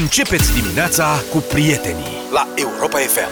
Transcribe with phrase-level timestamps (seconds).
[0.00, 3.28] Începeți dimineața cu prietenii la Europa FM.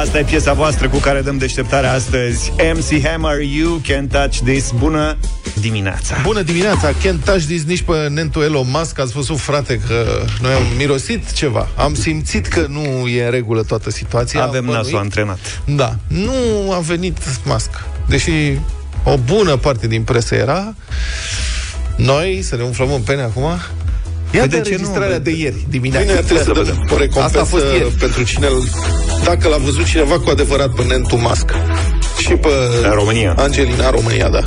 [0.00, 2.52] Asta e piesa voastră cu care dăm deșteptarea astăzi.
[2.74, 4.70] MC Hammer, You Can Touch This.
[4.78, 5.16] Bună
[5.60, 6.16] dimineața!
[6.22, 6.90] Bună dimineața!
[6.92, 8.98] Can't touch this nici pe Nentu Elon Musk.
[8.98, 11.68] Ați văzut, frate, că noi am mirosit ceva.
[11.76, 14.42] Am simțit că nu e în regulă toată situația.
[14.42, 15.04] Avem Am nasul bănuit.
[15.04, 15.62] antrenat.
[15.64, 15.96] Da.
[16.06, 17.70] Nu a venit Musk.
[18.08, 18.32] Deși
[19.04, 20.74] o bună parte din presă era
[21.96, 23.50] noi să ne umflăm în pene acum.
[24.34, 24.70] Iată de ce nu?
[24.70, 26.06] înregistrarea de ieri dimineața.
[26.06, 27.90] Bine, trebuie să dăm o recompensă Asta a fost ieri.
[27.98, 28.48] pentru cine
[29.24, 31.50] dacă l-a văzut cineva cu adevărat pe Nentu Musk
[32.18, 32.48] și pe
[32.82, 33.34] În România.
[33.38, 34.42] Angelina România, da.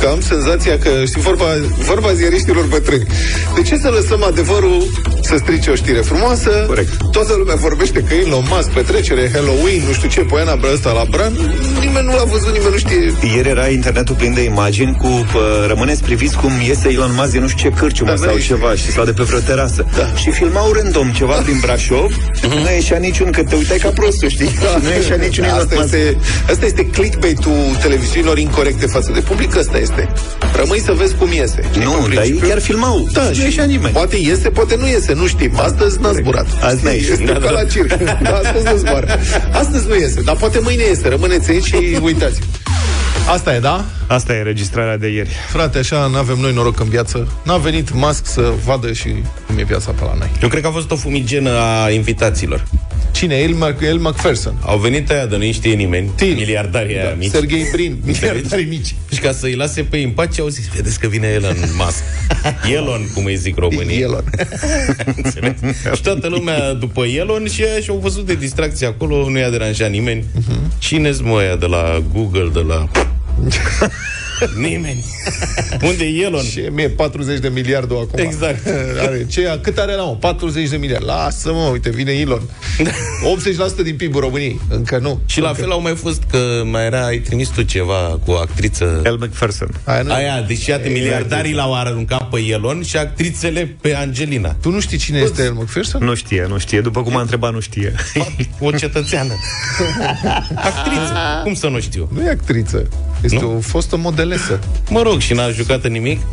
[0.00, 1.44] Că am senzația că, știi, vorba,
[1.86, 3.06] vorba ziariștilor bătrâni.
[3.54, 4.82] De ce să lăsăm adevărul
[5.30, 6.50] să strice o știre frumoasă?
[6.66, 6.92] Corect.
[7.12, 11.32] Toată lumea vorbește că Elon Musk, petrecere, Halloween, nu știu ce, poiana ăsta la Bran.
[11.80, 13.12] Nimeni nu l-a văzut, nimeni nu știe.
[13.34, 17.40] Ieri era internetul plin de imagini cu pă, rămâneți priviți cum iese Elon Musk din
[17.40, 19.86] nu știu ce cârciumă Da, sau da, ceva și sau de pe vreo terasă.
[19.96, 20.12] Da.
[20.16, 22.10] Și filmau random ceva prin Brașov.
[22.48, 24.46] Nu ieșea niciun, că te uitai ca prostul, știi?
[24.48, 25.94] Și nu ieșea niciun Elon asta Musk.
[25.94, 26.16] este,
[26.50, 30.08] asta este clickbait-ul televiziunilor incorrecte față de public, asta este.
[30.56, 31.64] Rămâi să vezi cum iese.
[31.70, 33.08] Știi, Nu, în dar ei principiu- chiar filmau.
[33.12, 33.92] Da, nu și ieșea nimeni.
[33.92, 35.58] Poate iese, poate nu iese, nu știm.
[35.58, 36.46] Astăzi n-a zburat.
[36.62, 37.10] Azi n-a ieșit.
[37.10, 37.50] Este Da, ca da.
[37.50, 37.96] la circ.
[38.22, 39.18] Da, astăzi nu zboară.
[39.52, 41.08] Astăzi nu iese, dar poate mâine iese.
[41.08, 42.40] Rămâneți aici și uitați.
[43.28, 43.84] Asta e, da?
[44.06, 45.30] Asta e registrarea de ieri.
[45.48, 47.28] Frate, așa n-avem noi noroc în viață.
[47.44, 49.08] N-a venit Musk să vadă și
[49.46, 50.30] cum e viața pe la noi.
[50.42, 52.64] Eu cred că a fost o fumigenă a invitaților.
[53.12, 53.34] Cine?
[53.36, 54.54] El, Mac- El McPherson.
[54.60, 56.34] Au venit aia de nu știe nimeni, Til.
[56.34, 57.30] miliardarii aia mici.
[57.30, 58.94] Sergei Brin, miliardarii mici.
[59.12, 62.02] Și ca să-i lase pe ei în pace, au zis, vedeți că vine Elon Musk.
[62.76, 64.00] Elon, cum îi zic românii.
[64.00, 64.24] Elon.
[65.22, 65.54] Înțeles?
[65.94, 69.90] și toată lumea după Elon și aia și-au văzut de distracție acolo, nu i-a deranjat
[69.90, 70.24] nimeni.
[70.34, 70.72] Mhm.
[70.78, 72.88] Cine-s mă aia de la Google, de la...
[74.56, 75.04] Nimeni.
[75.88, 76.42] Unde e Elon?
[76.42, 78.18] Și mie 40 de miliarde acum.
[78.18, 78.66] Exact.
[79.06, 80.16] Are, ce, cât are la mă?
[80.20, 81.04] 40 de miliarde.
[81.04, 82.42] Lasă mă, uite, vine Elon.
[83.80, 84.60] 80% din PIB-ul României.
[84.68, 85.20] Încă nu.
[85.26, 85.60] Și la Încă.
[85.60, 89.16] fel au mai fost că mai era, ai trimis tu ceva cu o actriță El
[89.16, 89.68] McPherson.
[89.84, 90.12] Aia nu.
[90.12, 94.56] Aia, deci iată, miliardarii l-au aruncat pe Elon și actrițele pe Angelina.
[94.60, 96.04] Tu nu știi cine este El McPherson?
[96.04, 96.80] Nu știe, nu știe.
[96.80, 97.94] După cum a întrebat, nu știe.
[98.58, 99.32] O cetățeană.
[100.54, 101.40] Actriță.
[101.42, 102.08] Cum să nu știu?
[102.12, 102.88] Nu e actriță.
[103.22, 103.56] Este Nu?
[103.56, 104.58] o fostă modelesă.
[104.88, 106.20] Mă rog, și n-a jucat în nimic?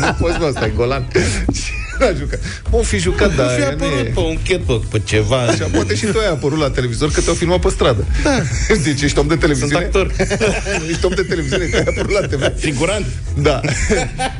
[0.00, 1.08] nu poți, mă, ăsta e golan.
[2.00, 2.38] Și n-a jucat.
[2.70, 4.10] Mă, fi jucat, dar fi aia nu apărut e...
[4.14, 5.52] pe un catwalk, pe ceva.
[5.52, 8.04] Și poate și tu ai apărut la televizor că te-au filmat pe stradă.
[8.22, 8.36] Da.
[8.84, 9.72] Deci ești om de televiziune.
[9.72, 10.12] Sunt actor.
[10.90, 12.58] ești om de televiziune, că ai apărut la TV.
[12.60, 13.06] Figurant.
[13.38, 13.60] Da.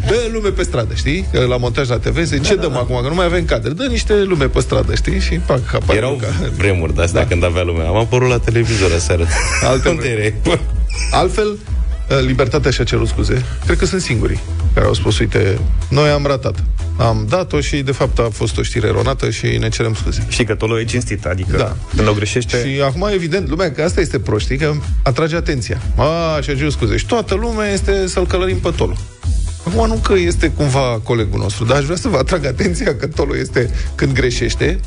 [0.06, 1.26] Dă lume pe stradă, știi?
[1.32, 3.00] Că La montaj la TV zice, ce dăm acum?
[3.02, 3.70] Că nu mai avem cadre.
[3.70, 5.20] Dă niște lume pe stradă, știi?
[5.20, 6.26] Și pac, apare Erau Luca.
[6.56, 7.26] vremuri de astea Da.
[7.26, 7.86] când avea lumea.
[7.86, 9.26] Am apărut la televizor aseară.
[9.62, 10.22] Alte Unde vremuri.
[10.46, 10.60] erai?
[11.10, 11.58] Altfel,
[12.26, 13.44] Libertatea și-a cerut scuze.
[13.64, 14.40] Cred că sunt singurii
[14.74, 16.54] care au spus, uite, noi am ratat.
[17.00, 20.26] Am dat-o și, de fapt, a fost o știre eronată și ne cerem scuze.
[20.28, 21.76] Și că tolo e cinstit, adică Da.
[21.96, 22.56] când o greșește...
[22.66, 24.72] Și acum, evident, lumea, că asta este proștii, că
[25.02, 25.80] atrage atenția.
[25.96, 26.96] A, și-a cerut scuze.
[26.96, 28.96] Și toată lumea este să-l călărim pe Tolo.
[29.66, 33.06] Acum nu că este cumva colegul nostru, dar aș vrea să vă atrag atenția că
[33.06, 34.80] Tolo este, când greșește,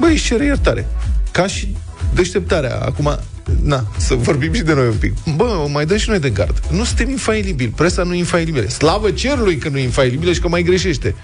[0.00, 0.86] băi, își cere iertare.
[1.30, 1.76] Ca și
[2.14, 2.76] deșteptarea.
[2.76, 3.18] Acum,
[3.62, 5.12] na, să vorbim și de noi un pic.
[5.36, 6.60] Bă, mai dă și noi de gard.
[6.70, 7.72] Nu suntem infailibili.
[7.76, 8.68] Presa nu e infailibilă.
[8.68, 11.14] Slavă cerului că nu e infailibilă și că mai greșește.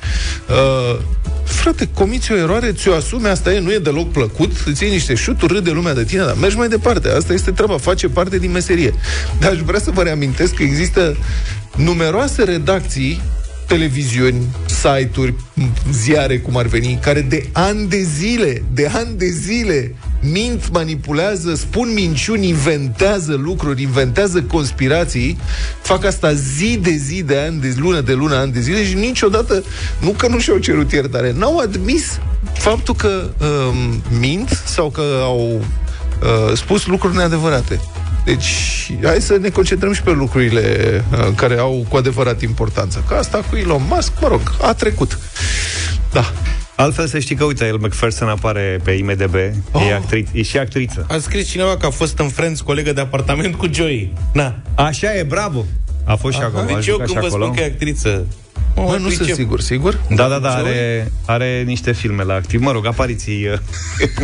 [0.49, 1.01] Uh,
[1.45, 5.15] frate, comiți o eroare, ți-o asumi, asta e, nu e deloc plăcut, îți iei niște
[5.15, 7.09] șuturi, râde lumea de tine, dar mergi mai departe.
[7.09, 8.95] Asta este treaba, face parte din meserie.
[9.41, 11.17] Dar aș vrea să vă reamintesc că există
[11.77, 13.21] numeroase redacții
[13.67, 19.27] televiziuni, site-uri, m- ziare, cum ar veni, care de ani de zile, de ani de
[19.27, 19.95] zile,
[20.33, 25.39] mint, manipulează, spun minciuni, inventează lucruri, inventează conspirații,
[25.83, 28.95] fac asta zi de zi, de ani, de lună de lună, ani de zile și
[28.95, 29.65] niciodată,
[30.01, 32.19] nu că nu și-au cerut iertare, n-au admis
[32.53, 35.61] faptul că um, mint sau că au
[36.23, 37.81] uh, spus lucruri neadevărate.
[38.25, 43.05] Deci, hai să ne concentrăm și pe lucrurile uh, care au cu adevărat importanță.
[43.09, 45.19] Că asta cu Elon Musk, mă rog, a trecut.
[46.13, 46.33] Da.
[46.77, 49.35] Altfel să știi că, uite, el McPherson apare pe IMDB,
[49.73, 49.83] oh.
[49.89, 51.07] e, actri- e și actriță.
[51.09, 54.13] A scris cineva că a fost în Friends colegă de apartament cu Joey.
[54.33, 54.55] Na.
[54.75, 55.65] Așa e, bravo!
[56.05, 57.45] A fost și acolo, a Deci eu jucat când și vă acolo.
[57.45, 58.27] spun că e actriță...
[58.75, 59.35] Bă, mă nu sunt pricep.
[59.35, 60.01] sigur, sigur?
[60.15, 62.61] Da, da, da, are, are niște filme la activ.
[62.61, 63.47] Mă rog, apariții...
[63.47, 63.59] uh,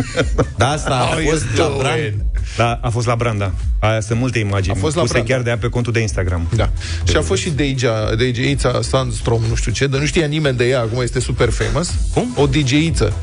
[0.57, 2.25] Da, asta a fost la Bran.
[2.57, 3.53] Da, a fost la Branda.
[3.79, 4.75] Aia sunt multe imagini.
[4.77, 5.33] A fost la puse Branda.
[5.33, 6.47] chiar de ea pe contul de Instagram.
[6.55, 6.69] Da.
[7.09, 10.67] Și a fost și DJ-a, DJ-ița Sandstrom, nu știu ce, dar nu știa nimeni de
[10.67, 11.93] ea, acum este super famous.
[12.13, 12.33] Cum?
[12.37, 13.13] O DJ-iță.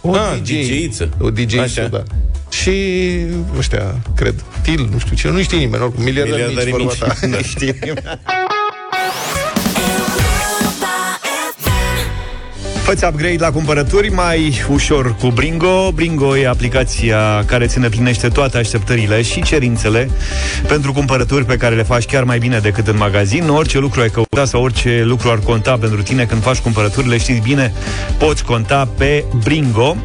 [0.00, 1.08] O Ah, DJ-iță.
[1.20, 1.86] O DJ-iță, Așa.
[1.86, 2.02] da.
[2.50, 2.72] Și
[3.58, 6.98] ăștia, cred, Til, nu știu ce, nu știe nimeni, oricum, miliardari mici, Miliardarii vorba mici.
[6.98, 7.16] ta.
[7.20, 7.26] Da.
[7.26, 8.61] Nu
[12.82, 15.92] Făți upgrade la cumpărături mai ușor cu Bringo.
[15.94, 20.10] Bringo e aplicația care ți plinește toate așteptările și cerințele
[20.68, 23.48] pentru cumpărături pe care le faci chiar mai bine decât în magazin.
[23.48, 27.40] Orice lucru ai căutat sau orice lucru ar conta pentru tine când faci cumpărăturile, știți
[27.40, 27.72] bine,
[28.18, 29.96] poți conta pe Bringo.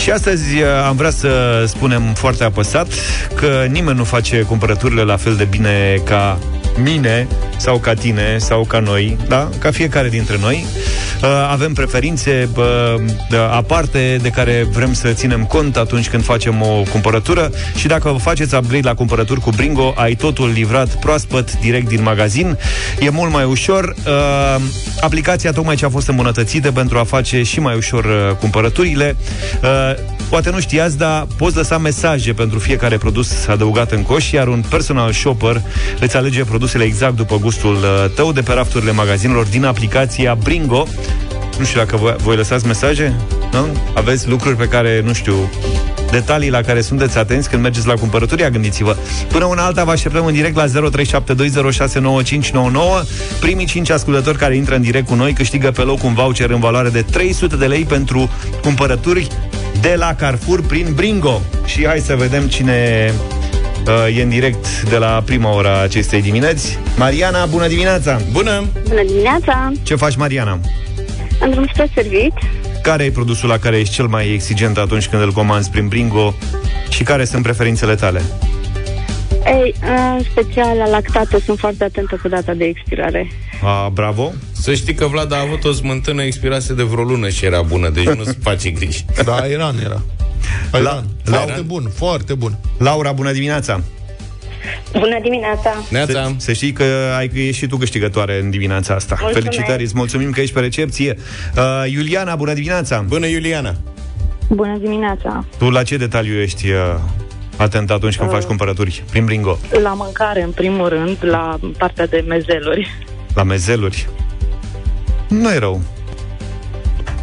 [0.00, 2.88] Și astăzi uh, am vrea să spunem foarte apăsat
[3.34, 6.38] că nimeni nu face cumpărăturile la fel de bine ca
[6.82, 7.26] mine
[7.56, 9.48] sau ca tine sau ca noi, da?
[9.58, 10.64] Ca fiecare dintre noi.
[11.22, 12.64] Uh, avem preferințe uh,
[13.50, 18.18] aparte de care vrem să ținem cont atunci când facem o cumpărătură și dacă vă
[18.18, 22.58] faceți upgrade la cumpărături cu Bringo, ai totul livrat proaspăt direct din magazin.
[23.00, 23.94] E mult mai ușor.
[24.06, 24.62] Uh,
[25.00, 29.16] aplicația tocmai ce a fost îmbunătățită pentru a face și mai ușor uh, cumpărăturile.
[29.62, 29.68] Uh,
[30.28, 34.64] poate nu știați, dar poți lăsa mesaje pentru fiecare produs adăugat în coș, iar un
[34.68, 35.62] personal shopper
[36.00, 40.86] îți alege produsele exact după gustul uh, tău de pe rafturile magazinelor din aplicația Bringo.
[41.58, 43.14] Nu știu dacă voi, voi lăsați mesaje,
[43.52, 43.66] nu?
[43.94, 45.34] Aveți lucruri pe care, nu știu,
[46.10, 48.96] detalii la care sunteți atenți când mergeți la cumpărături, gândiți-vă.
[49.28, 50.70] Până una alta vă așteptăm în direct la 0372069599.
[53.40, 56.60] Primii 5 ascultători care intră în direct cu noi câștigă pe loc un voucher în
[56.60, 58.30] valoare de 300 de lei pentru
[58.62, 59.28] cumpărături
[59.80, 61.42] de la Carrefour prin Bringo.
[61.64, 63.35] Și hai să vedem cine uh,
[64.16, 66.78] e în direct de la prima ora acestei dimineți.
[66.96, 68.20] Mariana, bună dimineața!
[68.32, 68.64] Bună!
[68.88, 69.72] Bună dimineața!
[69.82, 70.60] Ce faci, Mariana?
[71.42, 72.32] Am drum spre servit.
[72.82, 76.34] Care e produsul la care ești cel mai exigent atunci când îl comanzi prin Bringo
[76.88, 78.22] și care sunt preferințele tale?
[79.46, 83.30] Ei, în special la lactate sunt foarte atentă cu data de expirare.
[83.62, 84.32] A, bravo!
[84.52, 87.88] Să știi că Vlad a avut o smântână expirase de vreo lună și era bună,
[87.88, 89.04] deci nu-ți face griji.
[89.24, 90.02] Da, Iran era.
[90.70, 91.04] La- Iran.
[91.24, 92.58] la- Foarte bun, foarte bun.
[92.78, 93.80] Laura, bună dimineața!
[94.92, 95.70] Bună dimineața!
[95.90, 96.84] Neața, Să, să știi că
[97.16, 99.16] ai că ești și tu câștigătoare în dimineața asta.
[99.20, 99.46] Mulțumesc.
[99.48, 101.16] Felicitări, îți mulțumim că ești pe recepție.
[101.56, 103.04] Uh, Iuliana, bună dimineața!
[103.08, 103.74] bună Iuliana!
[104.48, 105.44] Bună dimineața!
[105.58, 106.76] Tu la ce detaliu ești uh,
[107.56, 109.04] atent atunci când faci cumpărături?
[109.10, 109.58] Prin Bringo.
[109.82, 112.88] La mâncare, în primul rând, la partea de mezeluri.
[113.34, 114.08] La mezeluri.
[115.28, 115.80] Nu e rău.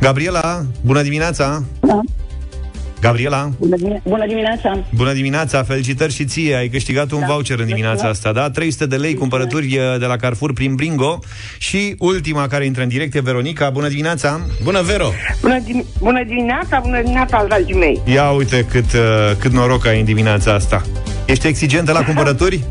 [0.01, 1.63] Gabriela, bună dimineața!
[1.80, 2.00] Da.
[3.07, 4.83] Gabriela, Bună, dimine- bună dimineața!
[4.95, 8.50] bună dimineața, felicitări și ție, ai câștigat un Da, voucher în dimineața asta, da?
[8.50, 11.19] 300 de lei cumpărături uh, de la Carrefour prin Bringo
[11.57, 14.39] și ultima care intră în direct e Veronica, bună dimineața!
[14.63, 15.09] Bună, Vero!
[15.41, 18.01] Bună, dim- bună dimineața, bună dimineața, dragii mei.
[18.05, 19.00] Ia uite cât, uh,
[19.39, 20.81] cât noroc ai în dimineața asta.
[21.25, 22.63] Ești exigentă la cumpărături?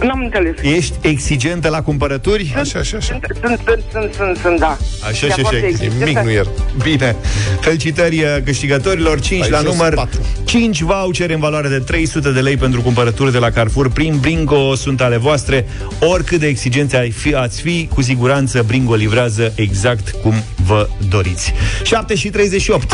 [0.00, 0.76] N-am înțeles.
[0.76, 2.54] Ești exigentă la cumpărături?
[2.58, 3.18] Așa, așa, așa.
[3.20, 4.76] Sunt, sunt, sunt, sunt, sunt, sunt da.
[5.08, 5.66] Așa, Da, așa, foarte așa.
[5.66, 6.04] exigentă.
[6.04, 6.48] Nimic nu iert.
[6.82, 7.16] Bine.
[7.60, 10.20] Felicitări uh, câștigătorilor, 5 Ai la jos număr, patru.
[10.44, 13.90] 5 vouchere în valoare de 300 de lei pentru cumpărături de la Carrefour.
[13.90, 15.66] Prin Bringo sunt ale voastre.
[16.00, 20.34] Oricât de exigenți ai fi, ați fi, cu siguranță Bringo livrează exact cum
[20.66, 21.52] vă doriți.
[21.82, 22.92] 7 și 38.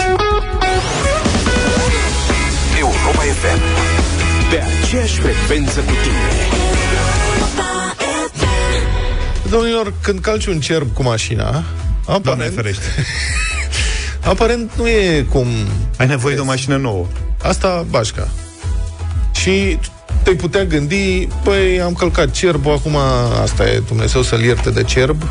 [2.78, 3.60] Europa FM.
[4.50, 6.77] Pe aceeași frecvență cu tine.
[9.50, 11.64] Domnilor, când calci un cerb cu mașina,
[12.04, 12.84] Doamne aparent, ferește.
[14.32, 15.46] aparent nu e cum...
[15.96, 17.06] Ai nevoie de o mașină nouă.
[17.42, 18.28] Asta bașca.
[19.34, 19.78] Și
[20.22, 22.96] te-ai putea gândi, păi, am călcat cerbul, acum
[23.42, 25.22] asta e, Dumnezeu să-l ierte de cerb,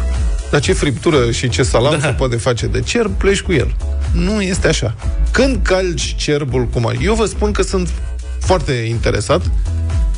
[0.51, 2.07] dar ce friptură și ce salam da.
[2.07, 3.75] se poate face de cerb, pleci cu el.
[4.11, 4.95] Nu este așa.
[5.31, 7.03] Când calci cerbul cu mașina...
[7.03, 7.89] Eu vă spun că sunt
[8.39, 9.41] foarte interesat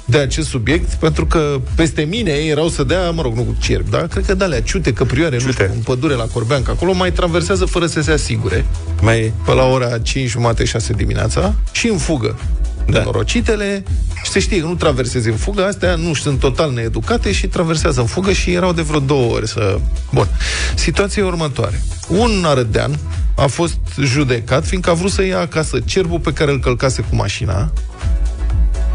[0.09, 3.89] de acest subiect, pentru că peste mine erau să dea, mă rog, nu cu cerb,
[3.89, 3.97] da?
[3.97, 5.63] Cred că de alea ciute, căprioare, nu Ciute.
[5.63, 8.65] știu, în pădure la Corbeanca, acolo mai traversează fără să se asigure,
[9.01, 9.33] Mai...
[9.45, 12.39] pe la ora 5 jumate 6 dimineața și în fugă.
[12.87, 13.03] Da.
[13.03, 13.83] Norocitele
[14.23, 17.99] și se știe că nu traversezi în fugă, astea nu sunt total needucate și traversează
[17.99, 19.79] în fugă și erau de vreo două ori să...
[20.13, 20.27] Bun.
[20.75, 21.81] Situația e următoare.
[22.07, 22.99] Un arădean
[23.35, 27.15] a fost judecat fiindcă a vrut să ia acasă cerbul pe care îl călcase cu
[27.15, 27.71] mașina,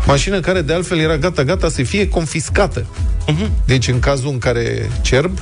[0.06, 2.80] mașină care de altfel era gata-gata să fie confiscată.
[2.80, 3.48] Uh-huh.
[3.66, 5.38] Deci în cazul în care cerb,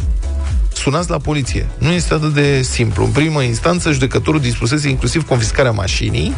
[0.75, 1.67] sunați la poliție.
[1.79, 3.05] Nu este atât de simplu.
[3.05, 6.35] În primă instanță, judecătorul dispusese inclusiv confiscarea mașinii.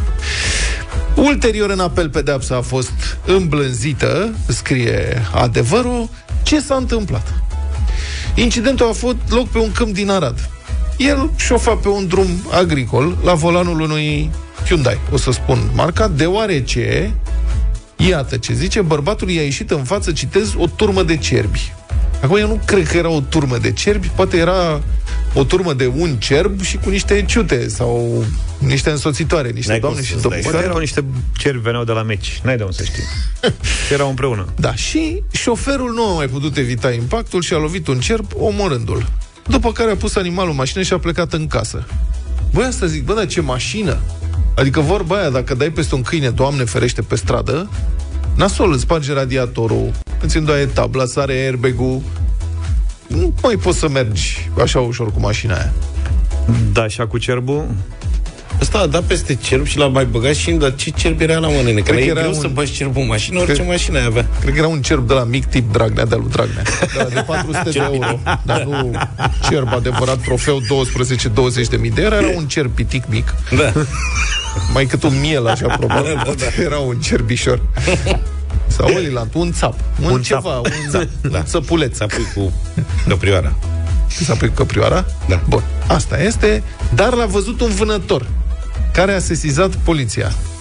[1.14, 6.08] Ulterior, în apel, pedeapsa a fost îmblânzită, scrie adevărul.
[6.42, 7.34] Ce s-a întâmplat?
[8.34, 10.50] Incidentul a avut loc pe un câmp din Arad.
[10.96, 14.30] El șofa pe un drum agricol la volanul unui
[14.66, 17.14] Hyundai, o să spun marca, deoarece,
[17.96, 21.72] iată ce zice, bărbatul i-a ieșit în față, citez, o turmă de cerbi.
[22.22, 24.82] Acum eu nu cred că era o turmă de cerbi, poate era
[25.34, 28.24] o turmă de un cerb și cu niște ciute sau
[28.58, 30.66] niște însoțitoare, niște N-ai cum doamne și să-ți dai Poate domnișoare.
[30.66, 31.04] erau niște
[31.38, 32.40] cervi veneau de la meci.
[32.44, 33.02] N-ai de unde să știi.
[33.86, 34.46] Și erau împreună.
[34.56, 39.06] Da, și șoferul nu a mai putut evita impactul și a lovit un cerb omorându-l.
[39.46, 41.86] După care a pus animalul în mașină și a plecat în casă.
[42.52, 43.98] Băi, asta zic, bă, dar ce mașină?
[44.56, 47.70] Adică vorba aia, dacă dai peste un câine, Doamne ferește, pe stradă,
[48.36, 52.00] nasol, îți sparge radiatorul, îți îndoaie tabla, sare airbag-ul,
[53.06, 55.72] nu mai poți să mergi așa ușor cu mașina aia.
[56.72, 57.66] Da, așa cu cerbul?
[58.64, 61.38] Ăsta a dat peste cerb și l-a mai băgat și în dar ce cerb era
[61.38, 61.68] la mână?
[61.70, 63.98] Că Cred că e era greu un- să bagi cerbul în mașină, orice Cred- mașină
[63.98, 64.26] ai avea.
[64.40, 66.62] Cred că era un cerb de la mic tip Dragnea, de-a lui Dragnea.
[66.80, 68.18] De, la de 400 de euro.
[68.44, 68.90] Dar nu
[69.50, 72.14] cerb adevărat, trofeu 12-20 de mii de euro.
[72.14, 73.34] Era un cerb pitic mic.
[73.56, 73.72] Da.
[74.72, 76.22] Mai cât un miel, așa, probabil.
[76.26, 77.60] Da, da, Era un cerbișor.
[78.66, 79.74] Sau olilant, un țap.
[80.04, 80.66] Un, Un ceva, țap.
[80.66, 80.90] un,
[81.30, 81.38] da.
[81.38, 81.96] un țăpuleț.
[81.96, 82.52] S-a pui cu
[83.08, 83.52] căprioara.
[84.24, 85.04] S-a pus căprioara?
[85.28, 85.40] Da.
[85.48, 86.62] Bun, asta este,
[86.94, 88.26] dar l-a văzut un vânător
[88.94, 90.53] care a sesizat poliția.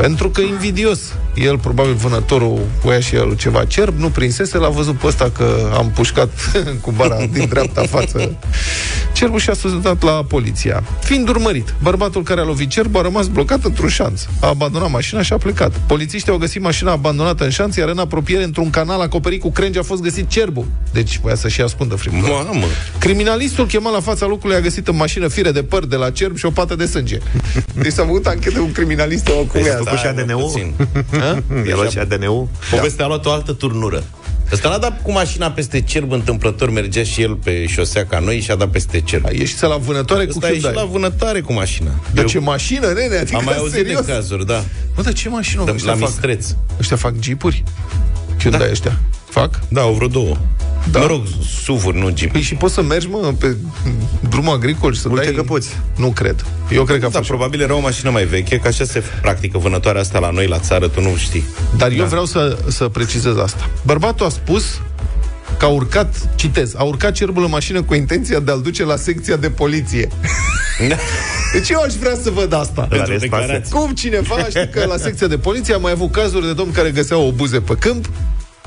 [0.00, 1.00] Pentru că invidios.
[1.34, 5.70] El, probabil vânătorul, voia și el ceva cerb, nu prinsese, l-a văzut pe ăsta că
[5.76, 6.30] am pușcat
[6.82, 8.38] cu bara din dreapta față
[9.20, 10.82] cerbul și a susținut la poliția.
[11.02, 14.22] Fiind urmărit, bărbatul care a lovit cerbul a rămas blocat într-un șanț.
[14.40, 15.72] A abandonat mașina și a plecat.
[15.86, 19.78] Polițiștii au găsit mașina abandonată în șanț, iar în apropiere, într-un canal acoperit cu crengi,
[19.78, 20.66] a fost găsit cerbul.
[20.92, 22.32] Deci voia să-și ascundă friptura.
[22.32, 22.64] Mamă!
[22.98, 26.36] Criminalistul chemat la fața locului a găsit în mașină fire de păr de la cerb
[26.36, 27.18] și o pată de sânge.
[27.74, 30.12] Deci s-a făcut anchetă cu criminalistul cum e făcut asta.
[30.12, 30.42] și ADN-ul?
[30.42, 30.74] puțin.
[31.68, 32.48] I-a luat și ADN-ul?
[32.70, 34.02] Povestea a luat o altă turnură.
[34.52, 38.40] Ăsta n-a dat cu mașina peste cerb întâmplător, mergea și el pe șosea ca noi
[38.40, 39.24] și a dat peste cerb.
[39.26, 40.84] A ieșit la vânătoare cu Ăsta a ieșit Hyundai.
[40.84, 41.90] la vânătoare cu mașina.
[42.12, 43.16] Dar Eu ce mașină, nene?
[43.16, 44.04] Adică am mai auzit serios?
[44.06, 44.62] de cazuri, da.
[44.94, 46.08] Bă, dar ce mașină Da, ăștia La fac?
[46.08, 46.46] mistreț.
[46.80, 47.64] Ăștia fac jeepuri?
[48.38, 48.70] Hyundai da.
[48.70, 48.98] ăștia.
[49.30, 49.58] Fac?
[49.68, 50.36] Da, au vreo două.
[50.90, 50.98] Da.
[50.98, 51.22] Mă rog,
[51.64, 52.32] suvuri, nu jeep.
[52.32, 53.56] Păi și poți să mergi, mă, pe
[54.28, 55.34] drumul agricol și să Uite dai...
[55.34, 55.68] că poți.
[55.96, 56.44] Nu cred.
[56.72, 57.28] Eu cred că a Da, fost.
[57.28, 60.58] probabil era o mașină mai veche, că așa se practică vânătoarea asta la noi, la
[60.58, 61.44] țară, tu nu știi.
[61.76, 63.70] Dar eu vreau să, să precizez asta.
[63.82, 64.80] Bărbatul a spus
[65.58, 68.96] că a urcat, citez, a urcat cerbul în mașină cu intenția de a-l duce la
[68.96, 70.08] secția de poliție.
[71.52, 72.80] Deci eu aș vrea să văd asta.
[72.80, 73.18] La Pentru respase.
[73.42, 73.72] declarații.
[73.72, 76.90] Cum cineva, știi că la secția de poliție am mai avut cazuri de domni care
[76.90, 78.10] găseau obuze pe câmp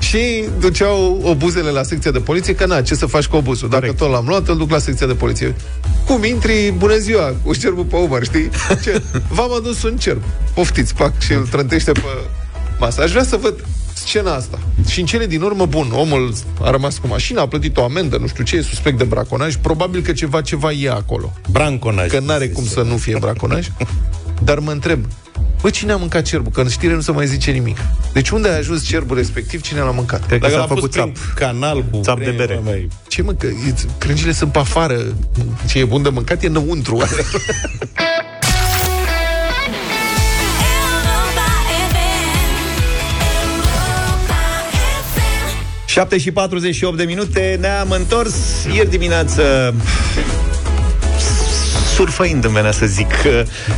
[0.04, 3.68] și duceau obuzele la secția de poliție, că na, ce să faci cu obuzul?
[3.68, 3.98] Dacă Corect.
[3.98, 5.54] tot l-am luat, îl duc la secția de poliție.
[6.06, 8.50] Cum intri, bună ziua, cu cerbul pe umăr, știi?
[8.82, 9.02] Ce?
[9.28, 10.22] V-am adus un cerb.
[10.54, 12.00] Poftiți, pac, și îl trântește pe
[12.78, 13.02] masă.
[13.02, 14.58] Aș vrea să văd scena asta.
[14.88, 18.16] Și în cele din urmă, bun, omul a rămas cu mașina, a plătit o amendă,
[18.16, 21.32] nu știu ce, e suspect de braconaj, probabil că ceva, ceva e acolo.
[21.50, 22.08] Branconaj.
[22.08, 23.68] Că n-are cum să nu fie braconaj.
[24.44, 25.04] Dar mă întreb,
[25.64, 26.52] bă, cine a mâncat cerbul?
[26.52, 27.76] Că în știre nu se mai zice nimic.
[28.12, 29.60] Deci unde a ajuns cerbul respectiv?
[29.60, 30.26] Cine l-a mâncat?
[30.26, 31.34] Cred că Dacă s-a l-a pus făcut prin țap.
[31.34, 32.60] canal cu Țap de creme, bere.
[32.64, 32.88] Mai...
[33.08, 34.96] Ce mă, că e- crângile sunt pe afară.
[35.68, 36.94] Ce e bun de mâncat e înăuntru.
[36.94, 37.06] Europa
[41.92, 42.78] FM.
[43.44, 44.40] Europa
[45.14, 45.86] FM.
[45.86, 48.34] 7 și 48 de minute Ne-am întors
[48.74, 49.74] ieri dimineață
[51.94, 53.12] surfăind, îmi venea să zic.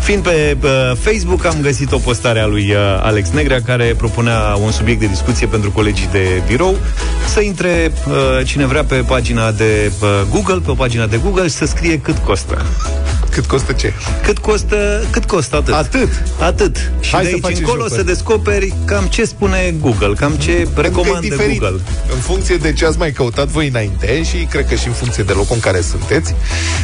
[0.01, 0.71] Fiind pe uh,
[1.01, 5.07] Facebook, am găsit o postare a lui uh, Alex Negrea care propunea un subiect de
[5.07, 6.77] discuție pentru colegii de birou
[7.29, 8.15] să intre uh,
[8.47, 11.99] cine vrea pe pagina de uh, Google, pe o pagina de Google și să scrie
[11.99, 12.65] cât costă.
[13.37, 13.93] Cât costă ce?
[14.23, 15.75] Cât costă, cât costă atât.
[15.75, 16.09] Atât.
[16.41, 16.93] Atât.
[17.01, 20.33] Și Hai de să aici facem încolo jocul să descoperi cam ce spune Google, cam
[20.33, 21.61] ce Pentru că e recomandă diferit.
[21.61, 21.81] Google.
[22.13, 25.23] În funcție de ce ați mai căutat voi înainte și cred că și în funcție
[25.23, 26.35] de locul în care sunteți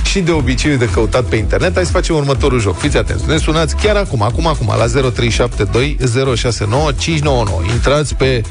[0.04, 2.78] și de obiceiul de căutat pe internet, hai să facem următorul joc.
[2.78, 5.96] Fiți atenți, ne sunați chiar acum, acum, acum, la 0372
[6.36, 7.60] 069 599.
[7.72, 8.42] Intrați pe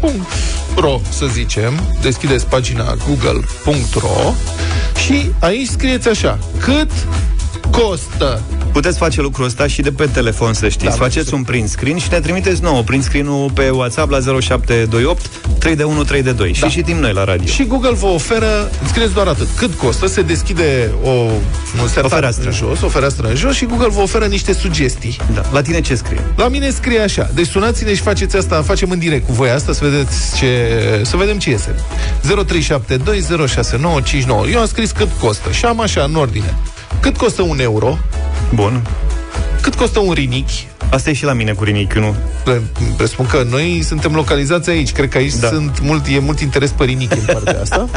[0.00, 4.32] google.ro, să zicem, deschideți pagina google.ro
[5.06, 6.90] și aici scrieți așa, cât
[7.70, 10.84] costă Puteți face lucrul ăsta și de pe telefon, să știți.
[10.84, 15.30] Da, Faceți un print screen și ne trimiteți nouă print screen-ul pe WhatsApp la 0728
[15.58, 16.68] 3 de 1 3 de 2 și Da.
[16.68, 17.46] citim noi la radio.
[17.46, 22.48] Și Google vă oferă, scrieți doar atât, cât costă, se deschide o, un sertar fereastră.
[22.48, 25.16] în jos, o fereastră în jos și Google vă oferă niște sugestii.
[25.34, 25.42] Da.
[25.52, 26.20] La tine ce scrie?
[26.36, 29.72] La mine scrie așa, deci sunați-ne și faceți asta, facem în direct cu voi asta,
[29.72, 30.68] să vedeți ce,
[31.04, 31.74] să vedem ce iese.
[32.24, 34.50] 0372069599.
[34.52, 36.54] Eu am scris cât costă și am așa, în ordine.
[37.00, 37.98] Cât costă un euro?
[38.54, 38.86] Bun.
[39.60, 40.68] Cât costă un rinichi?
[40.90, 42.14] Asta e și la mine cu rinichiul, nu?
[42.44, 42.62] Pre-
[42.96, 44.92] Presupun că noi suntem localizați aici.
[44.92, 45.40] Cred că aici Da.
[45.48, 45.54] da.
[45.54, 47.88] sunt mult, e mult interes pe rinichi în partea asta.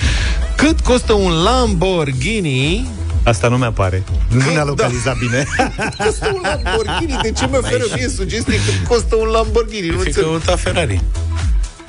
[0.56, 2.88] Cât costă un Lamborghini?
[3.22, 4.04] Asta nu mi-apare.
[4.28, 5.44] Nu Cât- ne-a localizat bine.
[6.04, 7.18] Costă un Lamborghini?
[7.22, 9.86] De ce mă oferă mie sugestii cât costă un Lamborghini?
[9.88, 10.28] Nu Fi înțeleg.
[10.28, 11.00] căuta Ferrari.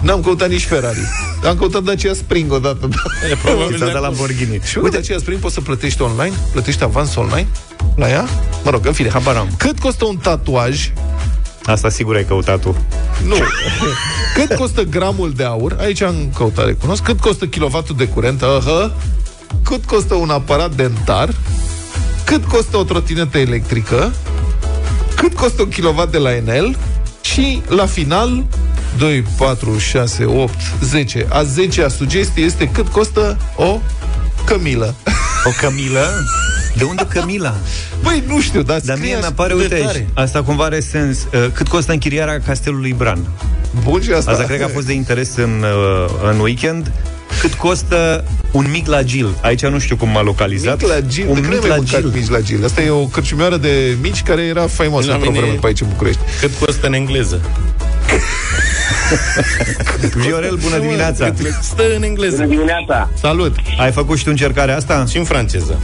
[0.02, 1.00] N-am căutat nici Ferrari.
[1.44, 2.90] Am căutat Dacia Spring odată.
[3.32, 4.10] E, probabil Ți-a de dat acolo.
[4.10, 4.60] Lamborghini.
[4.64, 6.36] Și uite, Dacia Spring poți să plătești online?
[6.52, 7.48] Plătești avans online
[7.96, 8.26] la ea?
[8.64, 9.10] Mă rog, în fine.
[9.10, 9.50] Habar am.
[9.58, 10.92] Cât costă un tatuaj
[11.68, 12.76] Asta sigur ai căutat tu.
[13.26, 13.36] Nu.
[14.36, 15.76] Cât costă gramul de aur?
[15.80, 17.04] Aici am căutat, recunosc.
[17.04, 18.42] Cât costă kilovatul de curent?
[18.42, 18.96] Aha.
[19.64, 21.36] Cât costă un aparat dentar?
[22.24, 24.14] Cât costă o trotinetă electrică?
[25.16, 26.78] Cât costă un kilowatt de la Enel?
[27.22, 28.46] Și la final
[28.98, 33.80] 2, 4, 6, 8, 10 A 10-a sugestie este cât costă o
[34.46, 34.96] cămilă
[35.46, 36.24] O cămilă?
[36.78, 37.56] De unde cămila?
[38.04, 40.08] Băi, nu știu, dar Dar scrie mie așa mi-apare, de uite aici, tare.
[40.14, 41.18] asta cumva are sens.
[41.34, 43.28] Uh, Cât costă închirierea castelului Bran?
[43.84, 46.92] Bun și asta Asta cred că a fost de interes în, uh, în weekend.
[47.42, 49.28] Cât costă un mic la Gil?
[49.42, 50.82] Aici nu știu cum m-a localizat.
[50.82, 52.20] Mic la Gil, un de când mic ai la mai mâncat Gil.
[52.22, 52.64] mici la Gil?
[52.66, 55.82] Asta e o cărciumioară de mici care era faimoasă La într-o mine- vreme pe aici
[55.82, 56.22] în București.
[56.40, 57.42] Cât costă în engleză?
[60.24, 61.26] Viorel, bună dimineața!
[61.26, 62.36] Cât stă în engleză?
[62.36, 63.10] Bună dimineața!
[63.14, 63.56] Salut!
[63.80, 65.06] Ai făcut și tu încercarea asta?
[65.10, 65.80] Și în franceză.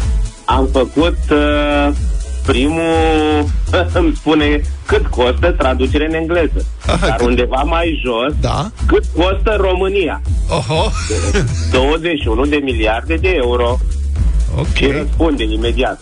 [0.46, 1.90] Am făcut uh,
[2.46, 3.46] primul,
[3.94, 6.66] îmi spune cât costă traducere în engleză.
[6.86, 8.72] Aha, Dar cât- undeva mai jos, Da?
[8.86, 10.22] cât costă România?
[10.50, 10.90] Oho!
[11.72, 13.80] 21 de miliarde de euro.
[14.74, 14.92] Și ok.
[14.98, 16.00] răspunde imediat.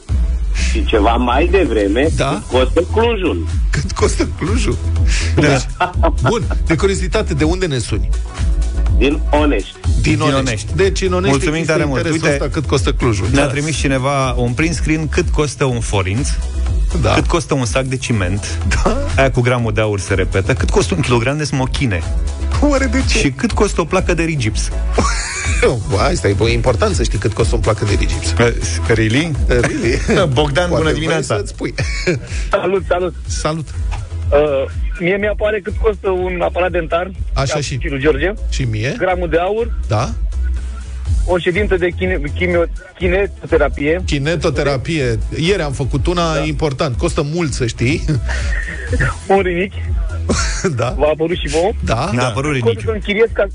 [0.72, 2.30] Și ceva mai devreme, Da?
[2.50, 3.48] cât costă Clujul?
[3.70, 4.78] Cât costă Clujul?
[5.36, 5.62] Deci,
[6.22, 8.10] bun, de curiozitate, de unde ne suni?
[8.98, 9.76] Din Onești.
[10.02, 10.40] Din Onești.
[10.40, 10.68] Onești.
[10.76, 11.98] Deci în Onești Mulțumim există tare mult.
[12.00, 13.28] interesul Uite, ăsta cât costă Clujul.
[13.34, 16.30] Ne-a trimis cineva un print screen cât costă un forinț,
[17.02, 17.14] da.
[17.14, 18.58] cât costă un sac de ciment,
[19.18, 22.04] aia cu gramul de aur se repetă, cât costă un kilogram de smochine
[22.62, 23.18] Oare de ce?
[23.18, 24.70] și cât costă o placă de rigips.
[25.90, 28.34] Bă, asta e, bă, e important să știi cât costă un placă de rigips.
[28.88, 29.32] Really?
[29.48, 30.00] Really?
[30.34, 31.36] Bogdan, Poate bună vrei dimineața!
[31.36, 31.74] să-ți spui.
[32.52, 33.14] Salut, salut.
[33.28, 33.68] Salut!
[34.32, 37.12] Uh, mie mi-apare cât costă un aparat dentar.
[37.34, 38.34] Așa ca și- lui George.
[38.50, 38.96] Și mie?
[38.98, 40.10] Gramul de aur, Da?
[41.26, 42.64] o ședință de chine, chimio,
[42.98, 45.20] kinetoterapie, Kinetoterapie.
[45.38, 46.44] Ieri am făcut una da.
[46.44, 46.98] important.
[46.98, 48.06] Costă mult, să știi.
[49.28, 49.74] un rinic,
[50.76, 50.94] da?
[50.98, 51.72] v-a apărut și vouă.
[51.86, 52.10] Da?
[52.14, 52.94] Ne-a apărut Costă să ridiciul.
[52.94, 53.48] închiriez, ca,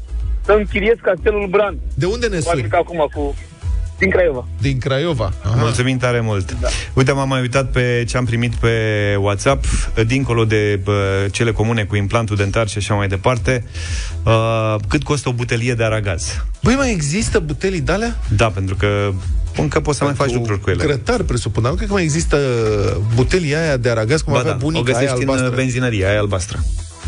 [0.47, 1.79] să închiriez castelul Bran.
[1.95, 2.71] De unde ne Probabil suni?
[2.73, 3.35] că acum cu...
[3.99, 4.47] Din Craiova.
[4.61, 5.33] Din Craiova.
[5.45, 5.55] Aha.
[5.59, 6.61] Mulțumim tare mult.
[6.61, 6.69] Da.
[6.95, 8.71] Uite, m-am mai uitat pe ce am primit pe
[9.21, 9.65] WhatsApp,
[10.06, 13.65] dincolo de bă, cele comune cu implantul dentar și așa mai departe,
[14.25, 16.45] uh, cât costă o butelie de aragaz?
[16.63, 18.17] Băi, mai există butelii de-alea?
[18.37, 19.13] Da, pentru că
[19.56, 20.85] încă poți să mai faci lucruri cu ele.
[20.85, 21.63] Grătar, presupun.
[21.63, 22.39] Dar nu cred că mai există
[23.15, 25.56] butelii aia de aragaz, cum Ba avea da, o bunica aia găsești în albastră.
[25.56, 26.59] benzinărie, aia albastră.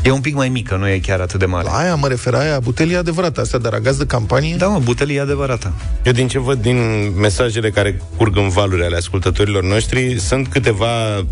[0.02, 1.64] E un pic mai mică, nu e chiar atât de mare.
[1.64, 4.56] La aia mă refer, aia butelie adevărată, asta de aragaz de campanie.
[4.56, 5.72] Da, mă, butelie adevărată.
[6.02, 6.78] Eu din ce văd din
[7.16, 11.24] mesajele care curg în valuri ale ascultătorilor noștri, sunt câteva uh,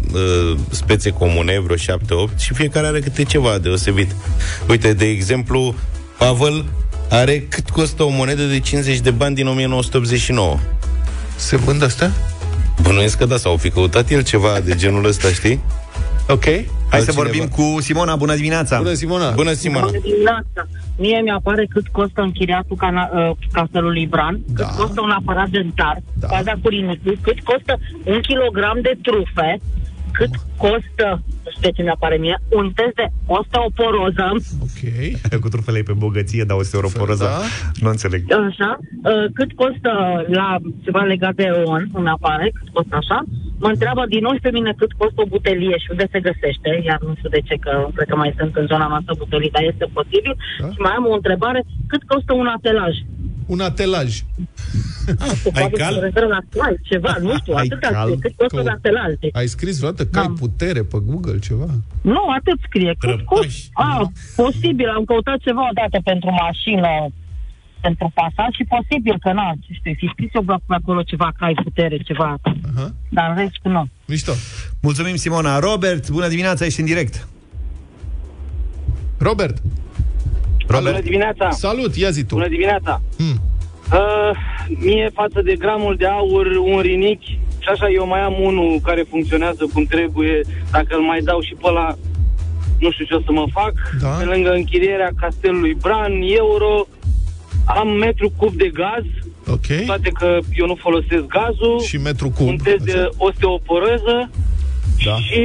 [0.71, 4.11] spețe comune, vreo 7-8, și fiecare are câte ceva deosebit.
[4.69, 5.75] Uite, de exemplu,
[6.19, 6.65] Pavel
[7.11, 10.59] are cât costă o monedă de 50 de bani din 1989.
[11.37, 12.13] Se vând astea?
[12.83, 15.61] Bănuiesc că da, sau fi căutat el ceva de genul ăsta, știi?
[16.29, 16.45] Ok.
[16.45, 16.65] Hai
[17.01, 17.23] să Altcineva.
[17.23, 18.17] vorbim cu Simona.
[18.17, 18.79] Bună dimineața!
[18.79, 19.31] Bună, Simona.
[19.31, 19.91] Bună, Simona!
[19.91, 20.61] dimineața.
[20.99, 24.65] Mie mi-apare cât costă închiriatul cana- uh, castelului Bran, Da.
[24.65, 26.27] cât costă un aparat dentar, Da.
[26.31, 29.59] baza cu rinicul, cât costă un kilogram de trufe,
[30.13, 31.07] cât costă,
[31.45, 34.27] nu știu de ce mi-apare mie, un test de osteoporoză,
[34.67, 34.81] Ok.
[35.43, 37.25] Cu trufele e pe bogăție, dar osteoporoză.
[37.25, 37.41] Da.
[37.83, 38.23] Nu înțeleg.
[38.33, 39.91] așa, uh, cât costă
[40.27, 43.23] la ceva legat de on, îmi apare, cât costă așa,
[43.63, 46.69] mă întreabă din nou și pe mine cât costă o butelie și unde se găsește,
[46.89, 49.63] iar nu știu de ce, că cred că mai sunt în zona noastră butelii, dar
[49.73, 50.35] este posibil.
[50.61, 50.67] Da.
[50.75, 52.95] Și mai am o întrebare, cât costă un atelaj?
[53.55, 54.11] Un atelaj.
[55.55, 55.93] Ai cal?
[55.95, 58.03] Se referă la slide, ceva, nu știu, Ai atâta cal?
[58.07, 59.11] scrie, cât costă Că- un atelaj.
[59.21, 60.33] Deci, Ai scris vreodată că ai Da.
[60.45, 61.69] putere pe Google, ceva?
[62.01, 62.93] nu, atât scrie.
[62.99, 63.25] Cât Răpași.
[63.25, 63.71] costă?
[63.73, 66.91] A, posibil, am căutat ceva odată pentru mașină,
[67.81, 71.45] pentru pasat și posibil că, na, ce știu, fi scris eu pe acolo ceva, că
[71.45, 72.95] ai putere, ceva, Aha.
[73.09, 73.89] dar în rest nu.
[74.07, 74.33] Mișto.
[74.83, 75.59] Mulțumim, Simona.
[75.59, 77.29] Robert, bună dimineața, ești în direct.
[79.19, 79.57] Robert,
[80.67, 81.51] Bună Robert, dimineața!
[81.51, 82.35] salut, ia zi tu.
[82.35, 83.01] Bună dimineața!
[83.17, 83.41] Hmm.
[83.93, 84.37] Uh,
[84.69, 87.23] mie față de gramul de aur, un rinic,
[87.59, 91.55] și așa eu mai am unul care funcționează cum trebuie, dacă îl mai dau și
[91.55, 91.95] pe ăla,
[92.79, 93.73] nu știu ce o să mă fac.
[94.01, 94.09] Da.
[94.09, 96.87] Pe lângă închirierea castelului Bran, euro,
[97.67, 99.05] am metru cub de gaz,
[99.53, 99.85] Ok.
[99.87, 102.47] toate că eu nu folosesc gazul, Și metru cub.
[102.49, 103.09] un test de așa?
[103.17, 104.31] osteoporoză
[105.05, 105.15] Da.
[105.17, 105.41] și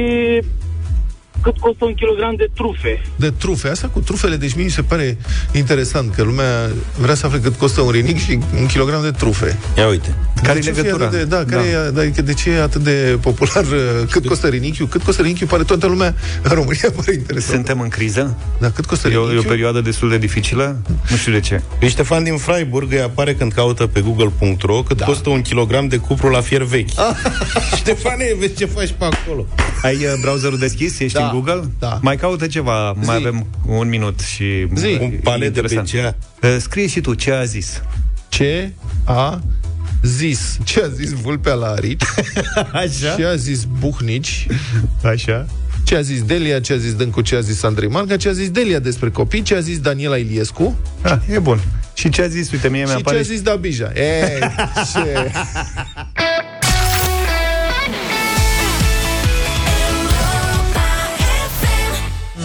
[1.42, 3.02] cât costă un kilogram de trufe.
[3.16, 3.68] De trufe.
[3.68, 5.16] Asta cu trufele, deci mie mi se pare
[5.52, 9.58] interesant că lumea vrea să afle cât costă un rinic și un kilogram de trufe.
[9.76, 10.14] Ia uite.
[10.42, 11.04] Care de e ce fi legătura?
[11.06, 12.00] atât De, da, care Da.
[12.00, 13.64] E, adică de ce e atât de popular?
[13.64, 13.70] uh,
[14.10, 14.86] Cât costă rinichiul?
[14.88, 15.46] Cât costă rinichiul?
[15.48, 17.54] Pare toată lumea în România pare interesant.
[17.54, 18.36] suntem în criză?
[18.60, 19.48] Da, cât costă E o, e o rinichiul?
[19.50, 20.76] perioadă destul de dificilă?
[21.10, 21.62] Nu știu de ce.
[21.78, 25.04] Păi Ștefan din Freiburg îi apare când caută pe google.ro cât da.
[25.04, 26.88] costă un kilogram de cupru la fier vechi.
[27.76, 29.46] Ștefane, vezi ce faci pe acolo.
[29.82, 30.98] Ai uh, browserul deschis?
[31.00, 31.70] Ești Da, în Google?
[31.78, 31.98] Da.
[32.02, 33.26] Mai caută ceva, mai Zi.
[33.26, 34.66] avem un minut și...
[34.74, 34.98] Zi.
[35.00, 35.90] Un palet de interesant.
[35.92, 36.16] BCA.
[36.48, 37.82] Uh, Scrie și tu ce a zis.
[38.28, 38.72] Ce
[39.04, 39.40] a
[40.02, 40.58] zis?
[40.64, 42.02] Ce a zis Vulpea la Arici?
[42.72, 43.14] Așa?
[43.16, 44.46] Ce a zis Buhnici?
[45.04, 45.46] Așa?
[45.84, 48.32] Ce a zis Delia, ce a zis Dâncu, ce a zis Andrei Marga, ce a
[48.32, 51.60] zis Delia despre copii, ce a zis Daniela Iliescu Ah, e bun.
[51.94, 52.52] Și ce a zis?
[52.52, 53.18] Uite, mie și ce mi-apare...
[53.18, 53.90] a zis Dabija.
[53.94, 54.38] E,
[54.92, 55.30] ce...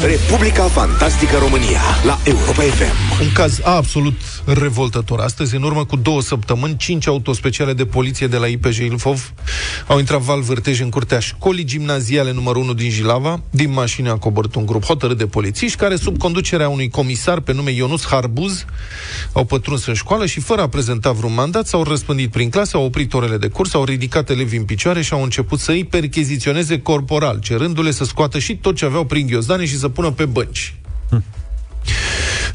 [0.05, 3.21] Republica Fantastică România la Europa FM.
[3.21, 5.19] Un caz absolut revoltător.
[5.19, 9.33] Astăzi, în urmă cu două săptămâni, cinci autospeciale de poliție de la IPJ Ilfov
[9.87, 13.41] au intrat val vârtej în curtea școlii gimnaziale numărul 1 din Jilava.
[13.49, 17.53] Din mașină a coborât un grup hotărât de polițiști care, sub conducerea unui comisar pe
[17.53, 18.65] nume Ionus Harbuz,
[19.33, 22.83] au pătruns în școală și, fără a prezenta vreun mandat, s-au răspândit prin clasă, au
[22.83, 26.81] oprit orele de curs, au ridicat elevii în picioare și au început să îi percheziționeze
[26.81, 30.77] corporal, cerându-le să scoată și tot ce aveau prin ghiozdane și să pună pe bănci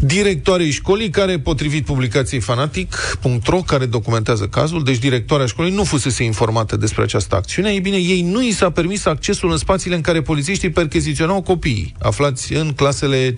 [0.05, 6.77] directoarei școlii, care, potrivit publicației fanatic.ro, care documentează cazul, deci directoarea școlii nu fusese informată
[6.77, 10.23] despre această acțiune, ei bine, ei nu i s-a permis accesul în spațiile în care
[10.23, 13.35] polițiștii percheziționau copiii, aflați în clasele 5-8.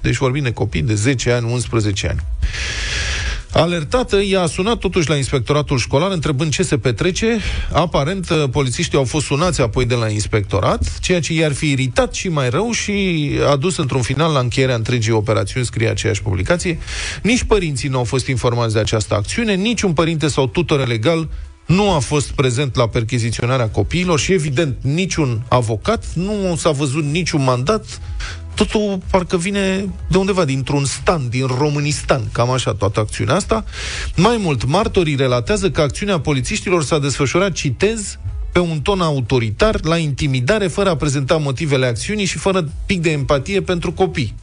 [0.00, 2.20] Deci vorbim de copii de 10 ani, 11 ani.
[3.56, 7.38] Alertată, ea a sunat totuși la inspectoratul școlar întrebând ce se petrece.
[7.72, 12.28] Aparent, polițiștii au fost sunați apoi de la inspectorat, ceea ce i-ar fi iritat și
[12.28, 16.78] mai rău și a dus într-un final la încheierea întregii operațiuni, scrie aceeași publicație.
[17.22, 21.28] Nici părinții nu au fost informați de această acțiune, niciun părinte sau tutor legal
[21.66, 27.42] nu a fost prezent la percheziționarea copiilor și, evident, niciun avocat, nu s-a văzut niciun
[27.42, 28.00] mandat,
[28.56, 33.64] totul parcă vine de undeva, dintr-un stan, din Românistan, cam așa toată acțiunea asta.
[34.16, 38.18] Mai mult, martorii relatează că acțiunea polițiștilor s-a desfășurat, citez,
[38.52, 43.10] pe un ton autoritar, la intimidare, fără a prezenta motivele acțiunii și fără pic de
[43.10, 44.34] empatie pentru copii.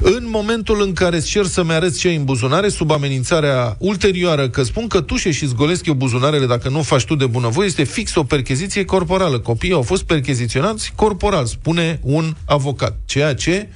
[0.00, 4.48] În momentul în care îți cer să-mi arăți ce ai în buzunare, sub amenințarea ulterioară
[4.48, 7.66] că spun că tușe și zgolesc eu buzunarele dacă nu o faci tu de bunăvoie,
[7.66, 9.38] este fix o percheziție corporală.
[9.38, 12.96] Copiii au fost percheziționați corporal, spune un avocat.
[13.04, 13.68] Ceea ce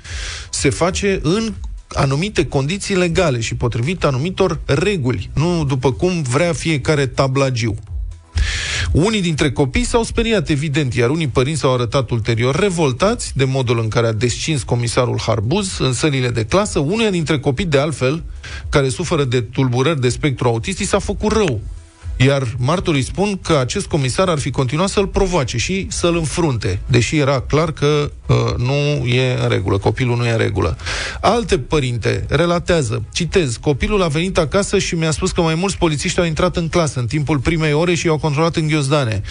[0.50, 1.52] se face în
[1.88, 7.74] anumite condiții legale și potrivit anumitor reguli, nu după cum vrea fiecare tablagiu.
[8.92, 13.78] Unii dintre copii s-au speriat, evident, iar unii părinți s-au arătat ulterior revoltați de modul
[13.78, 16.78] în care a descins comisarul Harbuz în sălile de clasă.
[16.78, 18.22] Unii dintre copii, de altfel,
[18.68, 21.60] care suferă de tulburări de spectru autistic, s-a făcut rău.
[22.26, 27.16] Iar martorii spun că acest comisar ar fi continuat să-l provoace și să-l înfrunte, deși
[27.16, 30.76] era clar că uh, nu e în regulă, copilul nu e în regulă.
[31.20, 36.18] Alte părinte relatează, citez, copilul a venit acasă și mi-a spus că mai mulți polițiști
[36.18, 39.22] au intrat în clasă în timpul primei ore și i-au controlat în ghiozdane.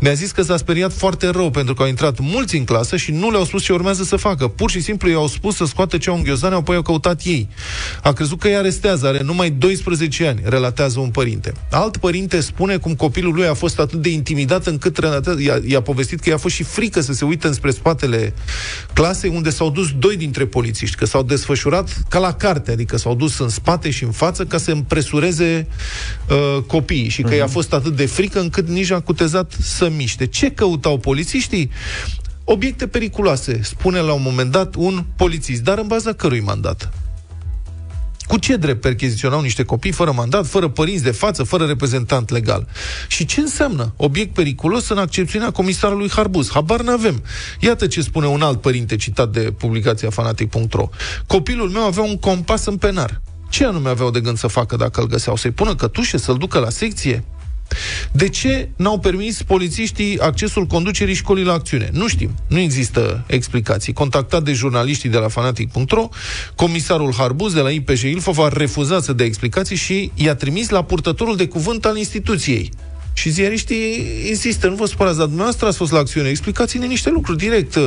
[0.00, 3.12] Mi-a zis că s-a speriat foarte rău pentru că au intrat mulți în clasă și
[3.12, 4.48] nu le-au spus ce urmează să facă.
[4.48, 7.48] Pur și simplu i-au spus să scoată ce au în ghiozdane, apoi au căutat ei.
[8.02, 11.52] A crezut că îi arestează, are numai 12 ani, relatează un părinte.
[11.70, 15.80] Alt părinte spune cum copilul lui a fost atât de intimidat încât relatează, i-a, i-a
[15.80, 18.34] povestit că i-a fost și frică să se uite înspre spatele
[18.92, 23.14] clasei unde s-au dus doi dintre polițiști, că s-au desfășurat ca la carte, adică s-au
[23.14, 25.66] dus în spate și în față ca să împresureze
[26.30, 30.26] uh, copiii și că i-a fost atât de frică încât nici a cutezat să miște.
[30.26, 31.70] Ce căutau polițiștii?
[32.44, 36.92] Obiecte periculoase, spune la un moment dat un polițist, dar în baza cărui mandat?
[38.28, 42.66] Cu ce drept percheziționau niște copii fără mandat, fără părinți de față, fără reprezentant legal?
[43.08, 46.50] Și ce înseamnă obiect periculos în accepțiunea comisarului Harbuz?
[46.50, 47.22] Habar n-avem.
[47.60, 50.88] Iată ce spune un alt părinte citat de publicația fanatic.ro.
[51.26, 53.20] Copilul meu avea un compas în penar.
[53.48, 55.36] Ce anume aveau de gând să facă dacă îl găseau?
[55.36, 57.24] Să-i pună cătușe, să-l ducă la secție?
[58.12, 61.88] De ce n-au permis polițiștii accesul conducerii școlii la acțiune?
[61.92, 62.30] Nu știm.
[62.46, 63.92] Nu există explicații.
[63.92, 66.08] Contactat de jurnaliștii de la fanatic.ro,
[66.54, 70.84] comisarul Harbuz de la IPJ Ilfov a refuzat să dea explicații și i-a trimis la
[70.84, 72.70] purtătorul de cuvânt al instituției.
[73.12, 77.38] Și ziariștii insistă, nu vă supărați, dar dumneavoastră ați fost la acțiune, explicați-ne niște lucruri
[77.38, 77.78] direct.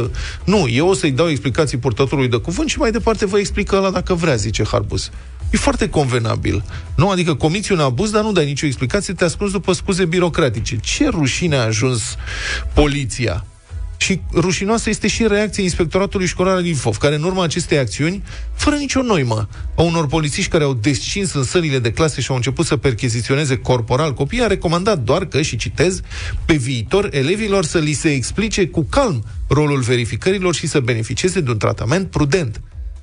[0.46, 3.90] Nu, eu o să-i dau explicații purtătorului de cuvânt și mai departe vă explică la
[3.90, 5.10] dacă vrea, zice Harbus.
[5.52, 6.64] E foarte convenabil.
[6.96, 7.10] Nu?
[7.10, 10.78] Adică comiți un abuz, dar nu dai nicio explicație, te ascunzi după scuze birocratice.
[10.78, 12.16] Ce rușine a ajuns
[12.74, 13.46] poliția?
[13.98, 18.76] Și rușinoasă este și reacția inspectoratului școlar al Ilfov, care în urma acestei acțiuni, fără
[18.76, 22.66] nicio noimă, a unor polițiști care au descins în sălile de clase și au început
[22.66, 26.02] să percheziționeze corporal copiii, a recomandat doar că, și citez,
[26.46, 31.50] pe viitor elevilor să li se explice cu calm rolul verificărilor și să beneficieze de
[31.50, 32.62] un tratament prudent.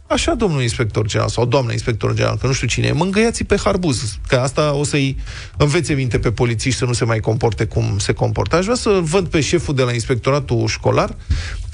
[0.08, 3.56] Așa, domnul inspector general sau doamna inspector general, că nu știu cine e, mângâiați pe
[3.56, 5.16] harbuz, că asta o să-i
[5.56, 8.56] învețe minte pe polițiști să nu se mai comporte cum se comportă.
[8.56, 11.16] Aș vrea să văd pe șeful de la inspectoratul școlar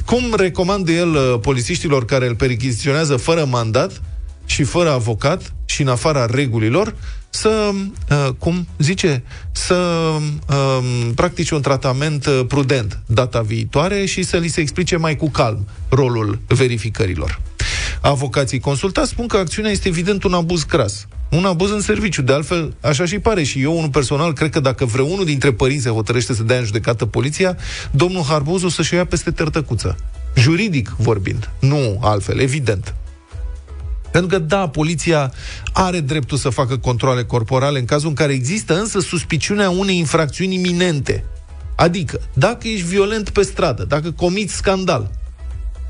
[0.04, 4.02] cum recomandă el uh, polițiștilor care îl perchiziționează fără mandat
[4.44, 6.94] și fără avocat și în afara regulilor
[7.30, 7.70] să,
[8.10, 9.74] uh, cum zice, să
[10.48, 15.30] uh, practice un tratament uh, prudent data viitoare și să li se explice mai cu
[15.30, 17.40] calm rolul verificărilor.
[18.00, 21.06] Avocații consultați spun că acțiunea este evident un abuz cras.
[21.30, 22.22] Un abuz în serviciu.
[22.22, 23.42] De altfel, așa și pare.
[23.42, 26.64] Și eu, unul personal, cred că dacă vreunul dintre părinți se hotărăște să dea în
[26.64, 27.56] judecată poliția,
[27.90, 29.96] domnul Harbuz o să-și o ia peste tărtăcuță.
[30.36, 31.50] Juridic vorbind.
[31.60, 32.94] Nu altfel, evident.
[34.14, 35.32] Pentru că, da, poliția
[35.72, 40.54] are dreptul să facă controle corporale în cazul în care există însă suspiciunea unei infracțiuni
[40.54, 41.24] iminente.
[41.76, 45.10] Adică, dacă ești violent pe stradă, dacă comiți scandal,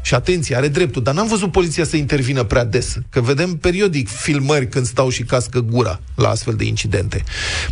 [0.02, 4.08] și atenție, are dreptul, dar n-am văzut poliția să intervină prea des, că vedem periodic
[4.08, 7.24] filmări când stau și cască gura la astfel de incidente.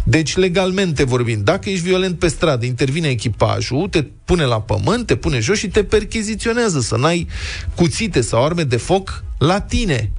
[0.05, 5.17] Deci, legalmente vorbind, dacă ești violent pe stradă, intervine echipajul, te pune la pământ, te
[5.17, 7.27] pune jos și te percheziționează, să n-ai
[7.75, 10.11] cuțite sau arme de foc la tine.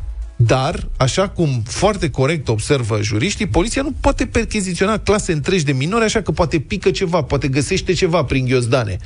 [0.45, 6.03] Dar, așa cum foarte corect observă juriștii, poliția nu poate percheziționa clase întregi de minori,
[6.03, 8.97] așa că poate pică ceva, poate găsește ceva prin ghiozdane.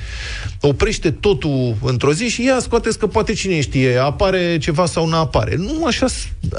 [0.60, 5.16] Oprește totul într-o zi și ia scoate că poate cine știe, apare ceva sau nu
[5.16, 5.56] apare.
[5.56, 6.06] Nu așa,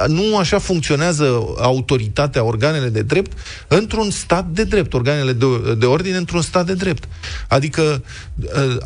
[0.08, 3.32] nu așa funcționează autoritatea, organele de drept
[3.68, 5.46] într-un stat de drept, organele de,
[5.78, 7.04] de ordine într-un stat de drept.
[7.48, 8.04] Adică
[8.56, 8.78] ă,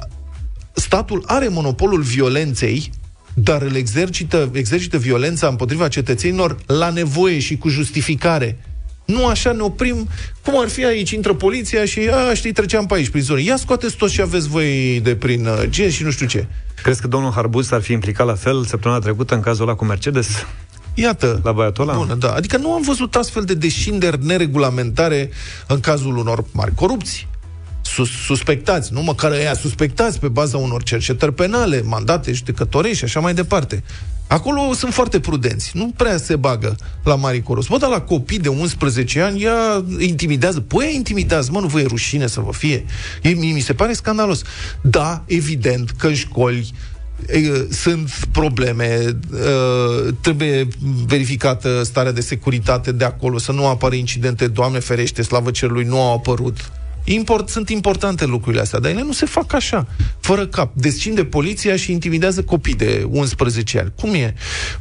[0.74, 2.92] statul are monopolul violenței
[3.34, 8.58] dar îl exercită, exercită violența împotriva cetățenilor la nevoie și cu justificare.
[9.06, 10.08] Nu așa ne oprim,
[10.44, 13.42] cum ar fi aici, intră poliția și, a, știi, treceam pe aici, prin zonă.
[13.42, 16.48] Ia scoateți tot ce aveți voi de prin uh, gen și nu știu ce.
[16.84, 19.86] Crezi că domnul Harbuz ar fi implicat la fel săptămâna trecută în cazul ăla cu
[19.86, 20.46] Mercedes?
[20.94, 21.40] Iată.
[21.44, 21.98] La băiatul ăla?
[21.98, 22.34] Bună, da.
[22.34, 25.30] Adică nu am văzut astfel de deșinderi neregulamentare
[25.68, 27.28] în cazul unor mari corupții
[27.94, 33.20] sus, suspectați, nu măcar ăia suspectați pe baza unor cercetări penale, mandate judecătorești și așa
[33.20, 33.84] mai departe.
[34.28, 37.70] Acolo sunt foarte prudenți, nu prea se bagă la mari corupți.
[37.70, 40.60] Bă, dar la copii de 11 ani, ea intimidează.
[40.60, 42.86] Păi, intimidează, mă, nu vă e rușine să vă fie.
[43.22, 44.42] E, mi se pare scandalos.
[44.82, 46.74] Da, evident că în școli
[47.28, 50.68] e, sunt probleme, uh, trebuie
[51.06, 56.02] verificată starea de securitate de acolo, să nu apară incidente, Doamne ferește, slavă cerului, nu
[56.02, 56.72] au apărut
[57.04, 59.88] Import, sunt importante lucrurile astea, dar ele nu se fac așa,
[60.20, 60.76] fără cap.
[60.76, 63.92] Descinde poliția și intimidează copii de 11 ani.
[63.96, 64.34] Cum e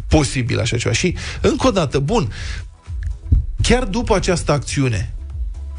[0.08, 0.94] posibil așa ceva?
[0.94, 2.32] Și, încă o dată, bun,
[3.62, 5.14] chiar după această acțiune,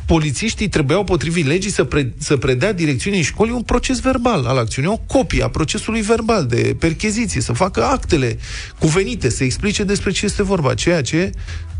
[0.05, 4.91] polițiștii trebuiau, potrivit legii, să, pre- să predea direcțiunii școlii un proces verbal al acțiunii,
[4.91, 8.37] o copie a procesului verbal de percheziție, să facă actele
[8.79, 11.31] cuvenite, să explice despre ce este vorba, ceea ce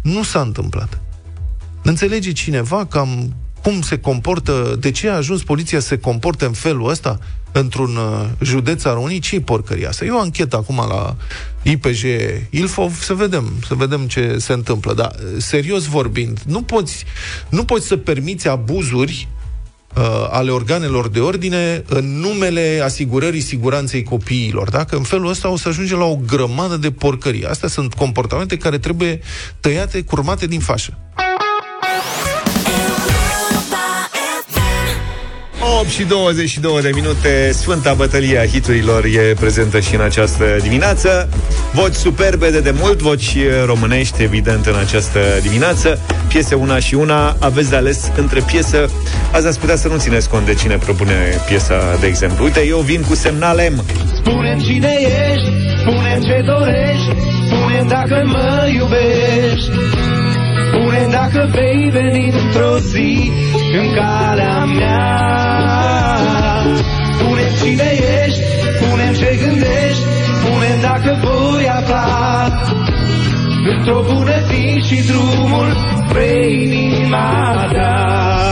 [0.01, 1.01] nu s-a întâmplat.
[1.83, 6.45] Înțelege cineva că am cum se comportă, de ce a ajuns poliția să se comporte
[6.45, 7.19] în felul ăsta
[7.51, 10.05] într-un uh, județ al României, ce porcăria asta?
[10.05, 11.15] E o anchetă acum la
[11.61, 12.03] IPJ
[12.49, 14.93] Ilfov, să vedem, să vedem ce se întâmplă.
[14.93, 17.05] Dar, uh, serios vorbind, nu poți,
[17.49, 19.27] nu poți să permiți abuzuri
[19.95, 24.69] uh, ale organelor de ordine în numele asigurării siguranței copiilor.
[24.69, 27.45] Dacă în felul ăsta o să ajungem la o grămadă de porcării.
[27.45, 29.19] Astea sunt comportamente care trebuie
[29.59, 30.97] tăiate, curmate din fașă.
[35.83, 41.29] 8 și 22 de minute, Sfânta Bătălie a hiturilor e prezentă și în această dimineață.
[41.73, 45.99] Voci superbe de demult, voci românești, evident, în această dimineață.
[46.27, 48.89] Piese una și una, aveți de ales între piesă.
[49.31, 52.43] Azi ați putea să nu țineți cont de cine propune piesa, de exemplu.
[52.43, 53.83] Uite, eu vin cu semnale M.
[54.15, 57.15] spune cine ești, spune ce dorești,
[57.45, 60.02] spune dacă mă iubești.
[61.23, 63.31] Spune dacă vei veni într-o zi
[63.73, 65.27] în calea mea.
[67.17, 67.91] spune cine
[68.25, 68.41] ești,
[68.75, 70.03] spune ce gândești,
[70.39, 72.61] spune dacă voi afla
[73.77, 78.42] într-o bună zi și drumul spre inima ta.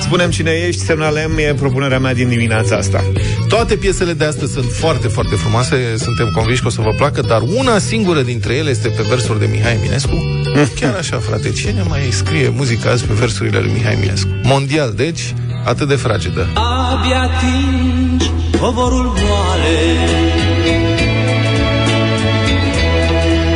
[0.00, 3.04] Spunem cine ești, semnale M e propunerea mea din dimineața asta.
[3.48, 7.20] Toate piesele de astăzi sunt foarte, foarte frumoase, suntem convinși că o să vă placă,
[7.20, 10.14] dar una singură dintre ele este pe versuri de Mihai Eminescu.
[10.80, 14.28] Chiar așa, frate, cine mai scrie muzica azi pe versurile lui Mihai Eminescu?
[14.42, 16.48] Mondial, deci, atât de fragedă.
[16.54, 18.30] Abia atingi
[18.60, 19.78] covorul moale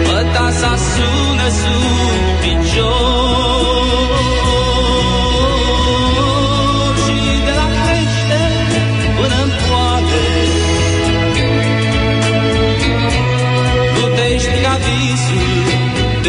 [0.06, 3.19] Mătasa sună sub picior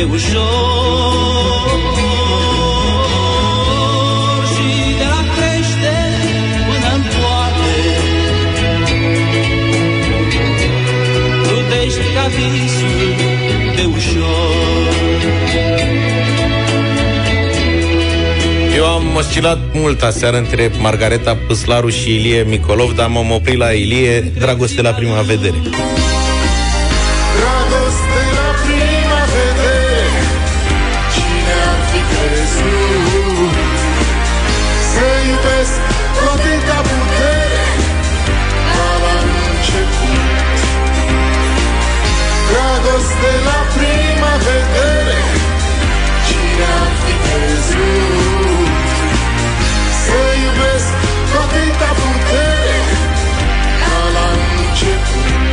[0.03, 1.79] ușor
[4.51, 5.95] Și de la crește
[6.67, 7.75] până în poate
[11.43, 13.15] Plutești ca visul
[13.75, 14.61] de ușor
[18.75, 23.71] Eu am oscilat mult aseară între Margareta Păslaru și Ilie Micolov, dar m-am oprit la
[23.71, 25.55] Ilie, dragoste la prima vedere.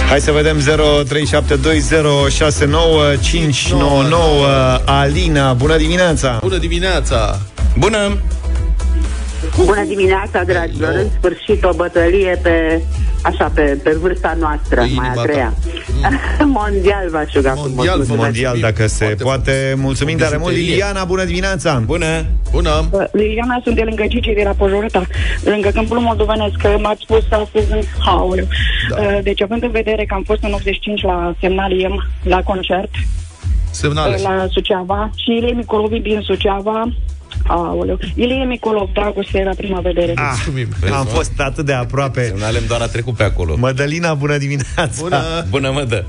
[0.09, 0.65] Hai să vedem 0372069599
[4.85, 7.39] Alina, bună dimineața Bună dimineața!
[7.79, 8.19] Bună!
[9.65, 10.93] Bună dimineața, dragilor!
[10.95, 12.83] În sfârșit o bătălie pe,
[13.23, 15.53] așa, pe, pe vârsta noastră, mai a treia.
[16.61, 17.71] Mondial v-aș ruga frumos.
[17.75, 18.23] Mondial, Mulțumesc.
[18.23, 22.07] mondial dacă se poate Mulțumim tare mult Liliana, bună dimineața Bună
[22.51, 25.07] Bună Uh, Liliana, sunt de lângă Gigi de la Pojorăta,
[25.45, 28.47] lângă Câmpul Moldovenesc, că m-ați spus astăzi în haul.
[28.91, 28.97] Da.
[29.23, 32.91] Deci, având în vedere că am fost în 85 la Semnaliem, la concert,
[33.71, 34.15] Semnale.
[34.15, 36.93] uh, la Suceava, și Ilie Micolovi din Suceava,
[37.47, 37.99] Aoleu.
[38.15, 40.13] Ilie Micolov, dragoste la prima vedere.
[40.17, 44.89] ah, Am fost atât de aproape Semnalem doar a trecut pe acolo Mădălina, bună dimineața
[45.01, 46.05] Bună Bună, mădă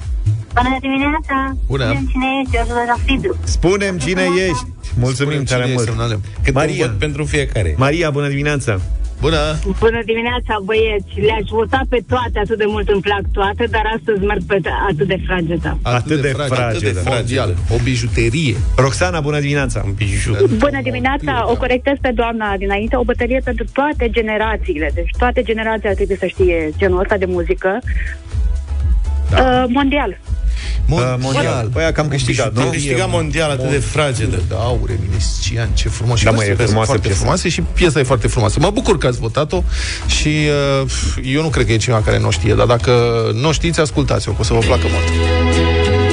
[0.53, 1.55] Bună dimineața!
[1.67, 1.83] Bună.
[1.83, 3.37] Spune-mi cine ești, eu sunt de la Fidru.
[3.43, 4.65] Spunem cine ești
[4.99, 6.21] Mulțumim tare cine e, mult semnalem.
[6.43, 6.83] Câte Maria.
[6.85, 8.81] un vot pentru fiecare Maria, bună dimineața
[9.21, 11.19] Bună Bună dimineața, băieți!
[11.27, 15.07] Le-aș vota pe toate, atât de mult îmi plac toate, dar astăzi merg pe atât
[15.07, 15.77] de frageda.
[15.81, 16.61] Atât de fragedă.
[16.63, 22.11] Atât de mondial O bijuterie Roxana, bună dimineața Un biju Bună dimineața, o corectez pe
[22.15, 24.91] doamna dinainte, o bătălie pentru toate generațiile.
[24.93, 27.79] Deci toate generațiile ar trebui să știe genul ăsta de muzică.
[29.29, 29.37] Da.
[29.37, 30.17] Uh, mondial.
[30.89, 31.69] Uh, mondial.
[31.73, 32.61] Păi că am câștigat, nu?
[32.61, 36.63] Am câștigat mondial atât de fragedă Da, aur, Eminescian, ce frumos Și Da, mă, versurile
[36.63, 37.19] e sunt frumoasă foarte piesa.
[37.21, 39.63] frumoase Și piesa e foarte frumoasă Mă bucur că ați votat-o
[40.07, 40.27] Și
[40.81, 40.89] uh,
[41.23, 42.91] eu nu cred că e cineva care nu o știe Dar dacă
[43.33, 46.08] nu o știți, ascultați-o Că o să vă placă mult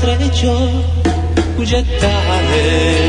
[0.00, 0.58] trece o
[1.56, 3.04] cugetare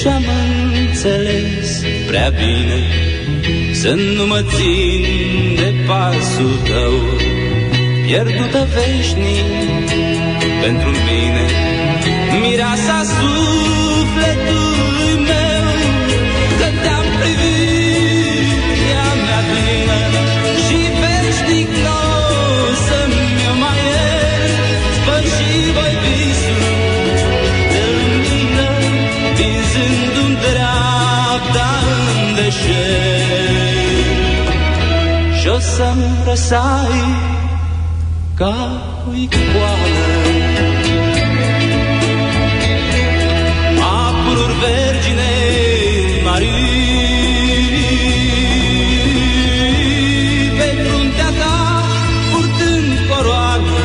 [0.00, 0.24] și-am
[0.80, 2.80] înțeles prea bine
[3.72, 5.04] Să nu mă țin
[5.54, 6.92] de pasul tău.
[8.06, 9.88] Pierdută veșnic
[10.62, 11.44] pentru mine
[12.40, 13.39] Mireasa sufletului
[35.80, 37.00] să-mi răsai
[38.34, 38.54] ca
[39.08, 40.06] o icoană
[44.02, 45.32] Apururi vergine
[46.24, 46.50] mari
[50.58, 51.56] Pe fruntea ta
[52.30, 53.80] purtând coroană.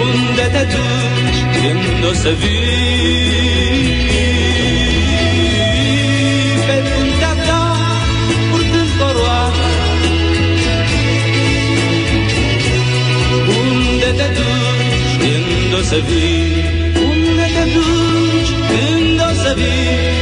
[0.00, 2.53] Unde te duci când o să vii
[15.94, 16.64] să vii?
[17.08, 20.13] Unde te duci când o să vii?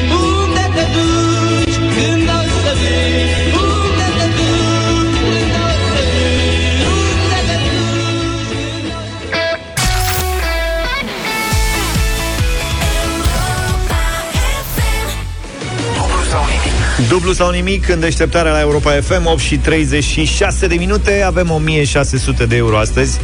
[17.13, 22.47] Dublu sau nimic în deșteptarea la Europa FM 8 și 36 de minute Avem 1600
[22.47, 23.21] de euro astăzi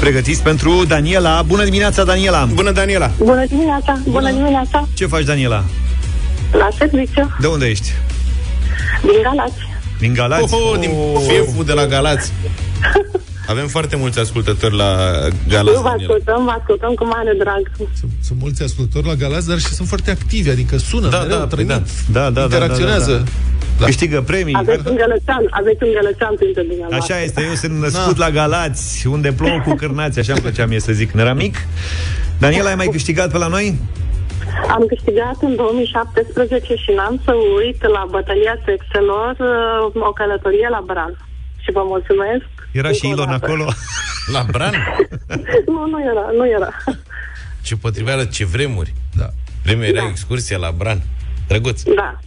[0.00, 3.98] Pregătiți pentru Daniela Bună dimineața, Daniela Bună, Daniela Bună dimineața!
[4.08, 4.88] Bună dimineața!
[4.94, 5.64] Ce faci, Daniela?
[6.52, 7.92] La serviciu, De unde ești?
[9.02, 9.68] din Galați.
[9.98, 10.54] Din Galați?
[10.54, 10.90] Oh, oh, din
[11.28, 12.32] fieful de la Galați
[13.46, 15.90] Avem foarte mulți ascultători la Nu Galați, vă Daniela.
[15.90, 17.70] ascultăm, vă ascultăm cu mare drag.
[18.30, 21.46] Sunt mulți ascultători la Galați, dar și sunt foarte activi, adică sună Da, mereu, da,
[21.46, 23.12] păi trimit, Da, da, da, interacționează.
[23.12, 23.24] da, da,
[23.78, 23.84] da.
[23.84, 27.14] Câștigă premii Aveți un gălățean, aveți un gălățean printre dumneavoastră.
[27.14, 30.80] Așa este, eu sunt născut la Galați Unde plouă cu cârnați, așa îmi plăcea mie
[30.80, 31.56] să zic Când eram mic
[32.38, 33.78] Daniela, ai mai câștigat pe la noi?
[34.76, 39.36] Am câștigat în 2017 și n-am să uit la bătălia sexelor
[39.94, 41.12] uh, o călătorie la Bran.
[41.64, 42.46] Și vă mulțumesc.
[42.72, 43.44] Era și încă o Ilon dată.
[43.44, 43.64] acolo
[44.34, 44.74] La Bran?
[45.74, 46.70] nu, nu era, nu era.
[47.62, 49.30] Ce potriveală, ce vremuri Da.
[49.62, 50.08] Vremea era Da.
[50.08, 51.02] excursia la Bran
[51.48, 52.18] Drăguț Da.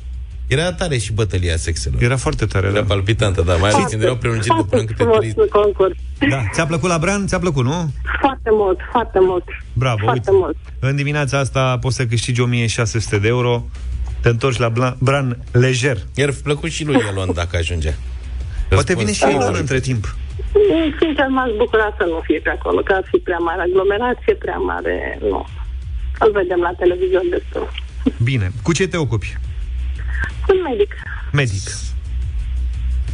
[0.48, 2.84] Era tare și bătălia sexelor Era foarte tare, Era da.
[2.84, 5.96] palpitantă, da Mai ales când erau prelungite de până în câte frumos trei concurs.
[6.30, 6.44] da.
[6.54, 7.28] Ți-a plăcut la Bran?
[7.28, 7.92] Ți-a plăcut, nu?
[8.22, 9.44] Foarte mult, foarte mult.
[9.74, 10.44] Bravo, Foarte uite.
[10.44, 10.58] mult.
[10.80, 13.66] În dimineața asta poți să câștigi 1600 de euro
[14.22, 17.94] Te întorci la Bla- Bran lejer I-ar fi plăcut și lui Elon dacă ajungea
[18.70, 19.44] Poate vine și Răspuns.
[19.44, 20.16] Ilon între timp
[21.00, 24.58] Sincer, m-aș bucura să nu fie pe acolo, că ar fi prea mare aglomerație, prea
[24.58, 25.18] mare...
[25.22, 25.46] Nu.
[26.20, 27.68] Îl vedem la televizor destul.
[28.24, 29.38] Bine, cu ce te ocupi?
[30.48, 30.94] Sunt medic.
[31.32, 31.68] Medic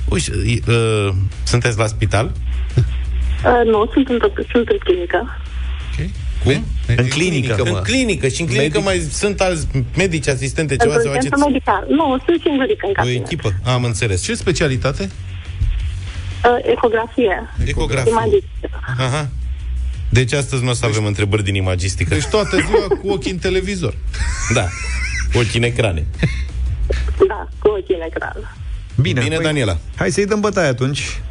[0.10, 0.32] Uite,
[0.72, 1.10] uh,
[1.44, 2.32] sunteți la spital?
[3.46, 4.20] Uh, nu, sunt, în,
[4.52, 5.38] sunt în clinică.
[6.44, 6.66] Cum?
[6.98, 7.80] În clinică, În mă.
[7.80, 8.84] clinică și în clinică Medic?
[8.84, 11.86] mai sunt alți medici, asistente, ceva Într-un să centru faceți medical.
[11.90, 13.26] Nu, sunt singurică în o cabinet.
[13.26, 13.54] echipă.
[13.64, 14.24] Am înțeles.
[14.24, 15.10] Ce specialitate?
[16.46, 17.50] Uh, ecografie.
[17.66, 18.12] Ecografie.
[18.12, 18.80] Imagistică.
[18.98, 19.30] Aha.
[20.10, 22.14] Deci astăzi nu o să avem întrebări din imagistică.
[22.14, 23.96] Deci toată ziua cu ochii în televizor.
[24.54, 24.68] Da.
[25.34, 26.06] Ochii în ecrane.
[27.28, 28.56] Da, cu ochii în ecran.
[28.96, 29.78] Bine, Bine, Daniela.
[29.96, 31.22] Hai să-i dăm bătaie atunci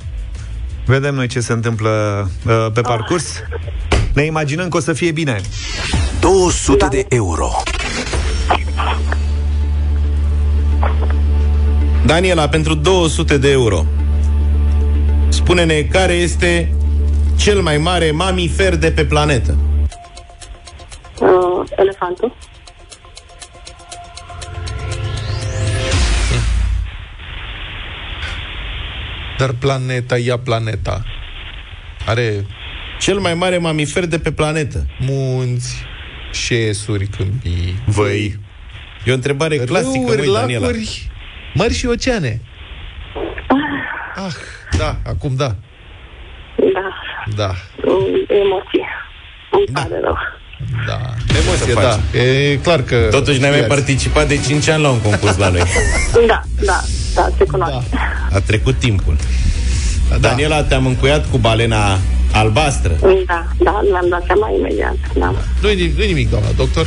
[0.84, 1.90] Vedem noi ce se întâmplă
[2.46, 3.42] uh, pe parcurs
[4.12, 5.40] Ne imaginăm că o să fie bine
[6.20, 7.50] 200 de euro.
[12.06, 13.86] Daniela, pentru 200 de euro,
[15.48, 16.72] spune-ne care este
[17.36, 19.56] cel mai mare mamifer de pe planetă.
[21.20, 22.36] Uh, elefantul.
[29.38, 31.04] Dar planeta, ia planeta.
[32.06, 32.46] Are
[33.00, 34.86] Cel mai mare mamifer de pe planetă.
[34.98, 35.84] munți,
[36.32, 38.38] șesuri, câmpii, Văi
[39.04, 40.66] E o întrebare clasică, râuri, măi, Daniela.
[40.66, 41.10] lacuri,
[41.54, 42.40] mări și oceane.
[44.14, 44.34] Ah,
[44.78, 45.54] da, acum da.
[46.74, 46.88] Da,
[47.36, 47.50] Da,
[47.84, 48.86] mm, emoție.
[49.50, 50.16] Îmi pare rău.
[50.86, 50.98] da.
[51.40, 53.08] Emoție, Da, e clar că...
[53.10, 53.74] Totuși n-ai mai știați.
[53.74, 55.62] participat de 5 ani la un concurs la noi.
[56.26, 56.80] Da, da.
[57.14, 57.96] da, se cunoaște.
[58.32, 59.16] A trecut timpul.
[60.10, 60.16] Da.
[60.16, 61.98] Daniela, te-am încuiat cu balena
[62.32, 62.92] albastră.
[63.26, 65.34] Da, da, mi-am dat seama imediat, da.
[65.62, 66.86] Nu-i, nim- nu-i nimic, doamna doctor.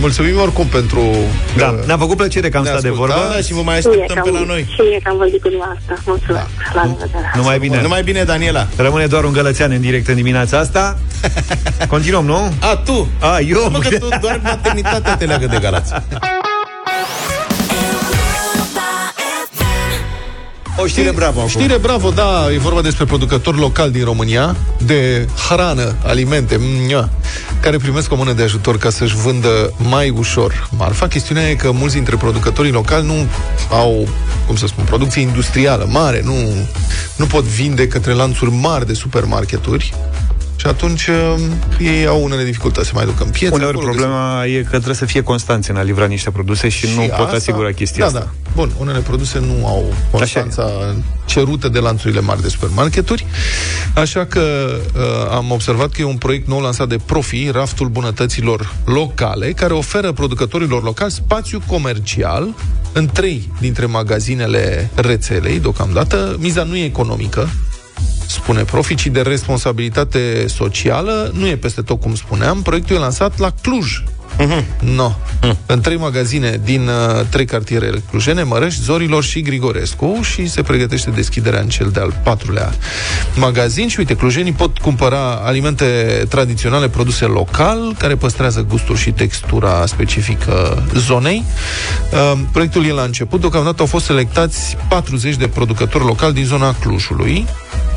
[0.00, 1.00] Mulțumim oricum pentru...
[1.56, 3.16] Da, uh, ne-a făcut plăcere că am ne-a stat de ascultat.
[3.18, 3.34] vorbă.
[3.34, 4.62] Da, și vă mai Și mie așteptăm că pe la am- noi.
[4.74, 5.94] Și mie că am vorbit cu dumneavoastră.
[6.06, 6.46] Mulțumesc.
[6.74, 7.30] La revedere.
[7.36, 7.80] Numai bine.
[7.82, 8.66] Numai bine, Daniela.
[8.76, 10.98] Rămâne doar un gălățean în direct în dimineața asta.
[11.94, 12.52] Continuăm, nu?
[12.60, 13.08] A, tu?
[13.20, 13.70] A, eu?
[13.70, 15.92] Mă, că tu doar maternitatea te leagă de Galați.
[20.80, 21.50] O știre bravo acum.
[21.50, 27.10] Știre bravo, da, e vorba despre producători locali din România de hrană, alimente, mnia,
[27.60, 31.08] care primesc o mână de ajutor ca să-și vândă mai ușor marfa.
[31.08, 33.26] Chestiunea e că mulți dintre producătorii locali nu
[33.70, 34.08] au,
[34.46, 36.34] cum să spun, producție industrială mare, nu,
[37.16, 39.92] nu pot vinde către lanțuri mari de supermarketuri și
[40.68, 41.34] atunci uh,
[41.78, 43.54] ei au unele dificultăți să mai ducă în piețe.
[43.54, 46.86] Uneori acolo problema e că trebuie să fie constanți în a livra niște produse și,
[46.96, 48.30] nu pot asta- asigura chestia da, asta.
[48.44, 50.70] Da, Bun, unele produse nu au constanța
[51.24, 53.26] cerută de lanțurile mari de supermarketuri,
[53.94, 54.40] așa că
[54.94, 59.72] uh, am observat că e un proiect nou lansat de Profi, Raftul Bunătăților Locale, care
[59.72, 62.54] oferă producătorilor locali spațiu comercial
[62.92, 66.36] în trei dintre magazinele rețelei, deocamdată.
[66.38, 67.48] Miza nu e economică,
[68.26, 71.30] spune Profi, ci de responsabilitate socială.
[71.34, 72.62] Nu e peste tot cum spuneam.
[72.62, 74.02] Proiectul e lansat la Cluj.
[74.80, 75.12] No.
[75.66, 81.10] În trei magazine din uh, trei cartiere clujene, Mărăști, Zorilor și Grigorescu și se pregătește
[81.10, 82.72] deschiderea în cel de-al patrulea
[83.36, 85.84] magazin și uite, clujenii pot cumpăra alimente
[86.28, 91.44] tradiționale produse local, care păstrează gustul și textura specifică zonei.
[92.12, 96.74] Uh, proiectul e la început, deocamdată au fost selectați 40 de producători locali din zona
[96.74, 97.46] Clujului,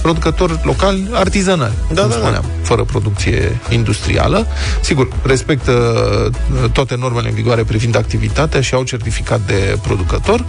[0.01, 4.47] producători locali artizanali, da, cum spuneam, fără producție industrială.
[4.81, 5.71] Sigur, respectă
[6.63, 10.45] uh, toate normele în vigoare privind activitatea și au certificat de producător.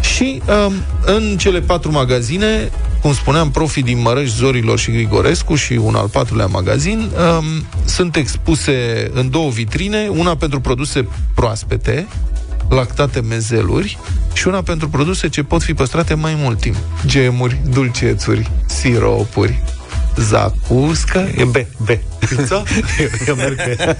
[0.00, 0.72] Și um,
[1.04, 2.70] în cele patru magazine,
[3.00, 6.98] cum spuneam, profii din Mărăști, Zorilor și Grigorescu și un al patrulea magazin,
[7.38, 7.44] um,
[7.84, 12.06] sunt expuse în două vitrine, una pentru produse proaspete,
[12.68, 13.98] lactate mezeluri
[14.32, 16.76] și una pentru produse ce pot fi păstrate mai mult timp.
[17.06, 19.62] Gemuri, dulcețuri, siropuri,
[20.16, 21.28] zacuscă.
[21.36, 21.88] E B, B.
[22.28, 22.62] Pizza?
[23.26, 23.96] Eu merg pe...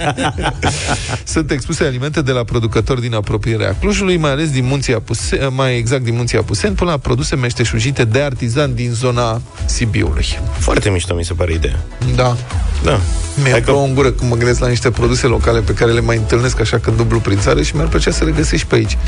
[1.25, 5.77] Sunt expuse alimente de la producători din apropierea Clujului, mai ales din munții Apuse, mai
[5.77, 10.27] exact din munții Apuseni, până la produse meșteșugite de artizan din zona Sibiului.
[10.59, 11.79] Foarte mișto mi se pare ideea.
[12.15, 12.37] Da.
[12.83, 13.01] Da.
[13.43, 13.71] Mi-e că...
[13.71, 16.79] în gură când mă gândesc la niște produse locale pe care le mai întâlnesc așa
[16.79, 18.99] când dublu prin țară și mi-ar plăcea să le găsești pe aici,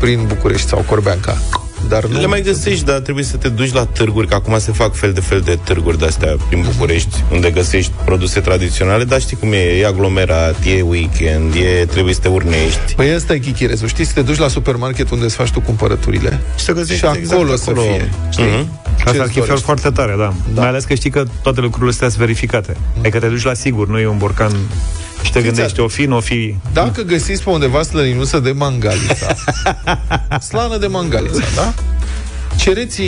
[0.00, 1.38] prin București sau Corbeanca.
[1.88, 2.20] Dar nu...
[2.20, 5.12] Le mai găsești, dar trebuie să te duci la târguri, că acum se fac fel
[5.12, 9.56] de fel de târguri de-astea prin București, unde găsești produse tradiționale, dar știi cum e,
[9.56, 12.94] e aglomerat, e weekend, e, trebuie să te urnești.
[12.96, 16.40] Păi ăsta e chichirețul, știi, să te duci la supermarket unde îți faci tu cumpărăturile
[16.58, 17.86] Și să găsești și acolo, exact să acolo.
[17.86, 18.10] fie.
[18.30, 18.44] Știi?
[18.44, 18.80] Mhm.
[18.96, 19.64] Asta Ce-ți ar fi fel dorești?
[19.64, 20.32] foarte tare, da.
[20.54, 20.60] da.
[20.60, 22.76] Mai ales că știi că toate lucrurile astea sunt verificate.
[22.98, 24.52] Adică te duci la sigur, nu e un borcan
[25.24, 26.56] și te gândești, o fi, nu o fi...
[26.72, 29.34] Dacă găsiți pe undeva slăninuță de mangalița,
[30.48, 31.74] slană de mangalița, da?
[32.56, 33.02] Cereți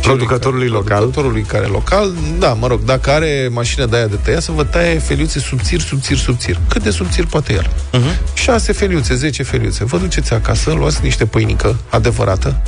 [0.00, 0.96] producătorului local.
[0.96, 4.52] Producătorului care e local, da, mă rog, dacă are mașină de aia de tăiat, să
[4.52, 6.60] vă taie feliuțe subțiri, subțiri, subțiri.
[6.68, 7.66] Cât de subțiri poate el?
[7.66, 8.34] Uh-huh.
[8.34, 9.84] 6 feliuțe, 10 feliuțe.
[9.84, 12.62] Vă duceți acasă, luați niște pâinică adevărată,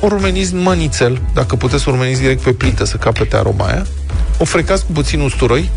[0.00, 3.66] o rumeniți în manițel, dacă puteți să o rumeniți direct pe plită să capete aroma
[3.66, 3.86] aia,
[4.38, 5.70] o frecați cu puțin usturoi,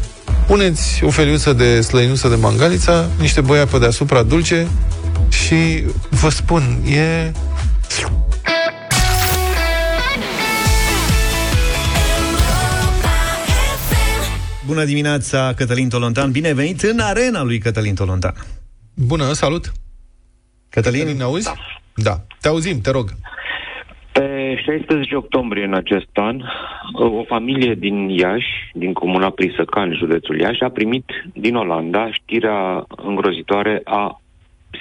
[0.47, 4.67] puneți o feliuță de slăinuță de mangalița, niște băia pe deasupra dulce
[5.29, 7.31] și vă spun, e
[14.65, 16.31] Bună dimineața, Cătălin Tolontan.
[16.31, 18.33] Bine ai venit în arena lui Cătălin Tolontan.
[18.93, 19.71] Bună, salut!
[20.69, 20.99] Cătălin?
[20.99, 21.51] Cătălin, ne auzi?
[21.95, 22.25] Da.
[22.41, 23.13] Te auzim, te rog.
[24.55, 26.41] Pe 16 octombrie în acest an,
[26.93, 33.81] o familie din Iași, din comuna Prisăcani, județul Iași, a primit din Olanda știrea îngrozitoare
[33.83, 34.21] a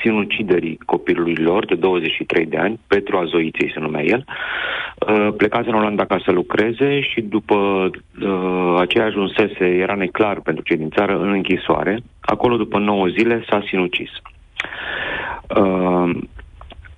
[0.03, 5.75] sinuciderii copilului lor de 23 de ani, Petru Azoiței se numea el, uh, plecați în
[5.75, 11.18] Olanda ca să lucreze și după uh, aceea ajunsese, era neclar pentru cei din țară,
[11.18, 11.99] în închisoare.
[12.20, 14.11] Acolo, după 9 zile, s-a sinucis.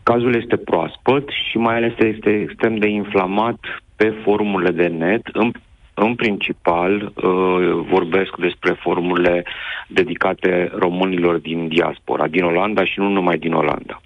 [0.06, 3.58] Uh, cazul este proaspăt și mai ales este extrem de inflamat
[3.96, 5.26] pe forumurile de net.
[5.32, 5.50] În,
[5.94, 9.44] în principal uh, vorbesc despre forumurile
[9.88, 14.00] dedicate românilor din diaspora, din Olanda și nu numai din Olanda.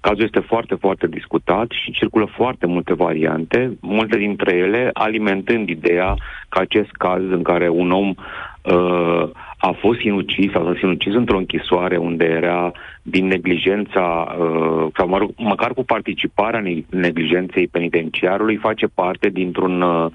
[0.00, 6.14] Cazul este foarte, foarte discutat și circulă foarte multe variante, multe dintre ele alimentând ideea
[6.48, 11.36] că acest caz în care un om uh, a fost sinucis sau s-a sinucis într-o
[11.36, 12.72] închisoare unde era
[13.02, 19.82] din neglijența, uh, sau mă rog, măcar cu participarea ne- neglijenței penitenciarului, face parte dintr-un,
[19.82, 20.10] uh,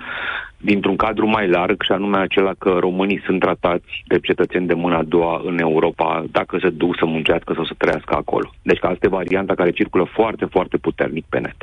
[0.58, 4.98] dintr-un cadru mai larg, și anume acela că românii sunt tratați de cetățeni de mâna
[4.98, 8.50] a doua în Europa dacă se duc să muncească sau să trăiască acolo.
[8.62, 11.56] Deci că asta e varianta care circulă foarte, foarte puternic pe net.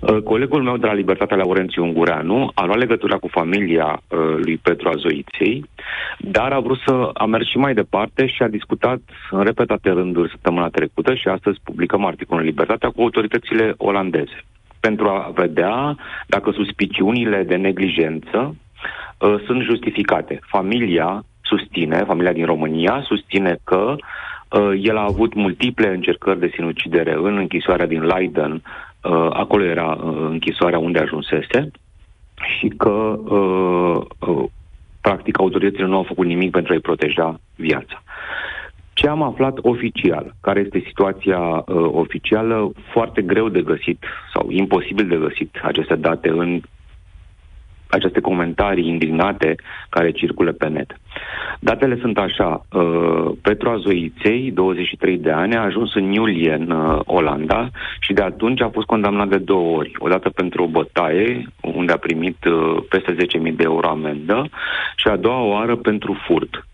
[0.00, 4.56] Uh, Colegul meu de la Libertatea Laurențiu Ungureanu a luat legătura cu familia uh, lui
[4.56, 5.64] Petru Azoiței,
[6.18, 10.27] dar a vrut să a mers și mai departe și a discutat în repetate rânduri
[10.30, 14.44] săptămâna trecută și astăzi publicăm articolul în Libertatea cu autoritățile olandeze
[14.80, 18.54] pentru a vedea dacă suspiciunile de neglijență
[19.18, 20.38] uh, sunt justificate.
[20.42, 27.12] Familia susține, familia din România susține că uh, el a avut multiple încercări de sinucidere
[27.12, 31.70] în închisoarea din Leiden, uh, acolo era uh, închisoarea unde ajunsese,
[32.58, 34.44] și că uh, uh,
[35.00, 38.02] practic autoritățile nu au făcut nimic pentru a-i proteja viața.
[38.98, 45.08] Ce am aflat oficial, care este situația uh, oficială, foarte greu de găsit sau imposibil
[45.08, 46.60] de găsit aceste date în
[47.90, 49.54] aceste comentarii indignate
[49.88, 50.96] care circulă pe net.
[51.60, 52.66] Datele sunt așa.
[52.72, 57.70] Uh, Petru Azoiței, 23 de ani, a ajuns în iulie în uh, Olanda
[58.00, 59.92] și de atunci a fost condamnat de două ori.
[59.98, 64.48] O dată pentru o bătaie, unde a primit uh, peste 10.000 de euro amendă
[64.96, 66.67] și a doua oară pentru furt.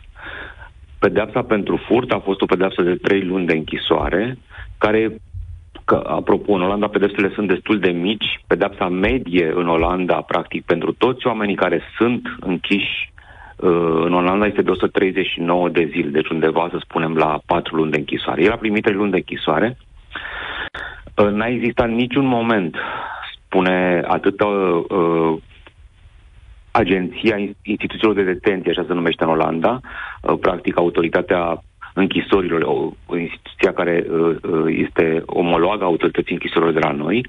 [1.04, 4.38] Pedeapsa pentru furt a fost o pedeapsă de trei luni de închisoare,
[4.78, 5.16] care
[5.84, 8.40] că, apropo, în Olanda pedepsele sunt destul de mici.
[8.46, 13.12] Pedepsa medie în Olanda, practic, pentru toți oamenii care sunt închiși
[13.56, 17.90] uh, în Olanda este de 139 de zile, deci undeva, să spunem, la 4 luni
[17.90, 18.42] de închisoare.
[18.42, 19.76] El a primit 3 luni de închisoare.
[21.16, 22.76] Uh, N-a existat niciun moment,
[23.34, 25.36] spune atât uh, uh,
[26.70, 31.62] Agenția Instituțiilor de Detenție, așa se numește în Olanda, uh, practic autoritatea
[31.94, 37.26] închisorilor, o, o instituție care uh, uh, este omologă autorității închisorilor de la noi,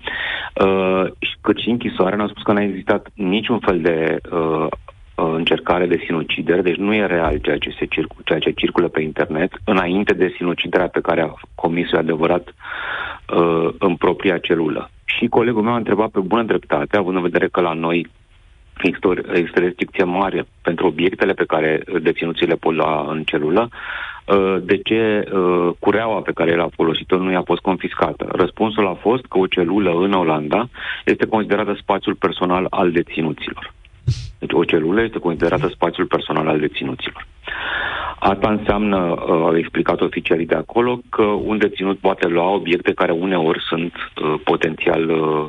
[0.66, 4.68] uh, și- cât și închisoarea ne-au spus că n-a existat niciun fel de uh,
[5.16, 8.88] uh, încercare de sinucidere, deci nu e real ceea ce, se circu- ceea ce circulă
[8.88, 14.90] pe internet, înainte de sinuciderea pe care a comis-o e adevărat uh, în propria celulă.
[15.06, 18.08] Și colegul meu a întrebat pe bună dreptate, având în vedere că la noi
[18.82, 23.24] există, o- există restricție mare pentru obiectele pe care uh, deținuții le pot lua în
[23.24, 23.70] celulă,
[24.26, 28.28] uh, de ce uh, cureaua pe care el a folosit-o nu i-a fost confiscată.
[28.32, 30.70] Răspunsul a fost că o celulă în Olanda
[31.06, 33.74] este considerată spațiul personal al deținuților.
[34.40, 37.28] Deci o celulă este considerată spațiul personal al deținuților.
[38.20, 43.12] Asta înseamnă, uh, au explicat oficialii de acolo, că un deținut poate lua obiecte care
[43.12, 45.48] uneori sunt uh, potențial uh,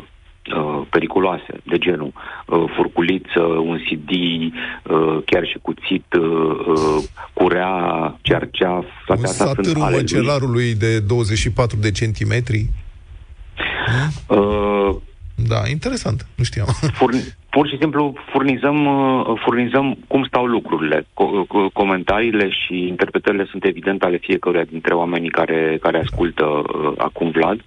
[0.56, 2.12] uh, periculoase, de genul
[2.46, 6.22] uh, furculiță, un CD, uh, chiar și cuțit, uh,
[6.66, 7.74] uh, curea,
[8.22, 10.00] cerceaf, toate Un astea sunt satârul ale lui.
[10.00, 12.66] măcelarului de 24 de centimetri.
[14.28, 14.96] Uh,
[15.48, 16.26] Da, interesant.
[16.34, 16.66] Nu știam.
[17.00, 21.00] Furn- pur și simplu furnizăm, uh, furnizăm cum stau lucrurile.
[21.00, 26.92] Co- co- comentariile și interpretările sunt evident ale fiecăruia dintre oamenii care, care ascultă uh,
[26.96, 27.58] acum Vlad.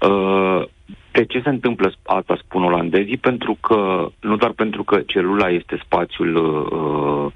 [0.00, 0.62] Uh,
[1.18, 3.16] de ce se întâmplă asta, spun olandezii?
[3.16, 7.32] Pentru că, nu doar pentru că celula este spațiul uh,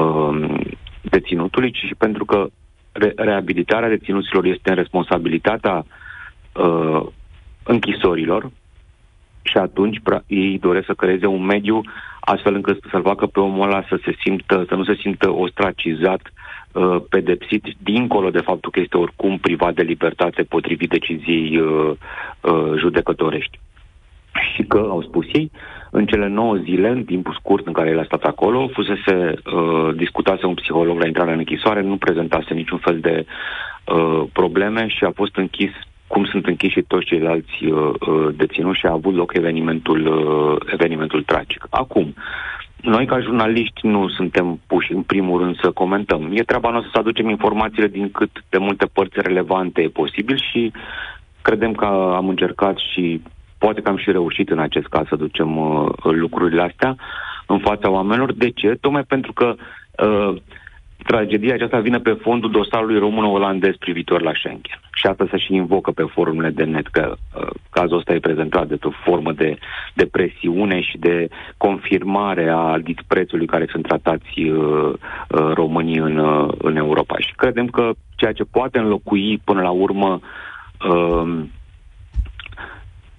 [0.00, 0.60] uh,
[1.00, 2.46] deținutului, ci și pentru că
[2.92, 5.84] re- reabilitarea deținuților este în responsabilitatea
[6.54, 7.06] uh,
[7.62, 8.50] închisorilor,
[9.42, 11.80] și atunci pra- ei doresc să creeze un mediu
[12.20, 16.20] astfel încât să-l facă pe omul ăla să se simtă, să nu se simtă ostracizat,
[16.20, 16.41] uh,
[17.08, 21.90] pedepsit, dincolo de faptul că este oricum privat de libertate potrivit deciziei uh,
[22.40, 23.58] uh, judecătorești.
[24.54, 25.50] Și că, au spus ei,
[25.90, 29.94] în cele 9 zile, în timpul scurt în care el a stat acolo, fusese, uh,
[29.94, 33.26] discutase un psiholog la intrarea în închisoare, nu prezentase niciun fel de
[33.84, 35.70] uh, probleme și a fost închis
[36.06, 40.72] cum sunt închiși și toți ceilalți uh, uh, deținuți și a avut loc evenimentul, uh,
[40.72, 41.66] evenimentul tragic.
[41.70, 42.14] Acum,
[42.82, 46.30] noi ca jurnaliști nu suntem puși în primul rând să comentăm.
[46.32, 50.72] E treaba noastră să aducem informațiile din cât de multe părți relevante e posibil și
[51.42, 51.84] credem că
[52.16, 53.22] am încercat și
[53.58, 56.96] poate că am și reușit în acest caz să ducem uh, lucrurile astea
[57.46, 58.32] în fața oamenilor.
[58.32, 58.76] De ce?
[58.80, 59.54] Tocmai pentru că
[60.06, 60.36] uh,
[61.02, 64.80] tragedia aceasta vine pe fondul dosarului român-olandez privitor la Schengen.
[64.92, 68.68] Și asta se și invocă pe forumurile de net, că uh, cazul ăsta e prezentat
[68.68, 69.58] de o formă de,
[69.94, 76.52] de presiune și de confirmare a disprețului care sunt tratați uh, uh, românii în, uh,
[76.58, 77.18] în Europa.
[77.18, 80.20] Și credem că ceea ce poate înlocui până la urmă
[80.88, 81.42] uh,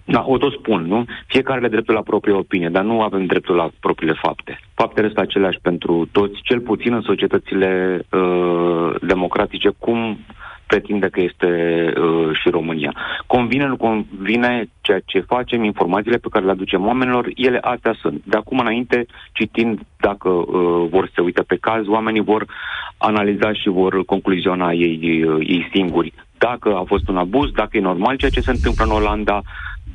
[0.06, 1.06] Da, o tot spun, nu?
[1.28, 4.60] Fiecare are dreptul la propria opinie, dar nu avem dreptul la propriile fapte.
[4.74, 10.18] Faptele sunt aceleași pentru toți, cel puțin în societățile uh, democratice, cum
[10.68, 11.48] pretinde că este
[11.98, 12.96] uh, și România.
[13.28, 18.22] Convine, nu convine ceea ce facem, informațiile pe care le aducem oamenilor, ele astea sunt.
[18.26, 22.46] De acum înainte, citind, dacă uh, vor să se uite pe caz, oamenii vor
[22.98, 26.14] analiza și vor concluziona ei, uh, ei singuri
[26.48, 29.42] dacă a fost un abuz, dacă e normal ceea ce se întâmplă în Olanda,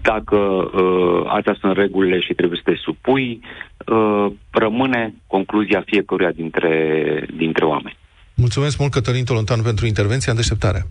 [0.03, 3.41] dacă uh, astea sunt regulile și trebuie să te supui,
[3.87, 6.73] uh, rămâne concluzia fiecăruia dintre,
[7.37, 7.97] dintre oameni.
[8.35, 10.87] Mulțumesc mult, Cătălin Tolontan, pentru intervenția în deșteptare.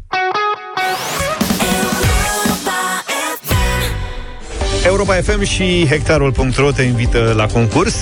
[4.87, 7.95] Europa FM și Hectarul.ro te invită la concurs.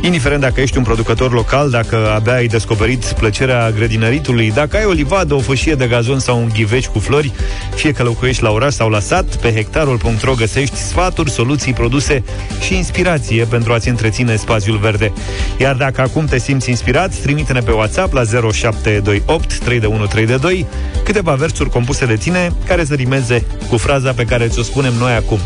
[0.00, 4.90] Indiferent dacă ești un producător local, dacă abia ai descoperit plăcerea grădinăritului, dacă ai o
[4.90, 7.32] livadă, o fâșie de gazon sau un ghiveci cu flori,
[7.74, 12.22] fie că locuiești la oraș sau la sat, pe Hectarul.ro găsești sfaturi, soluții, produse
[12.60, 15.12] și inspirație pentru a-ți întreține spațiul verde.
[15.58, 20.66] Iar dacă acum te simți inspirat, trimite-ne pe WhatsApp la 0728 32132
[21.04, 25.12] câteva versuri compuse de tine care să rimeze cu fraza pe care ți-o spunem noi
[25.12, 25.38] acum.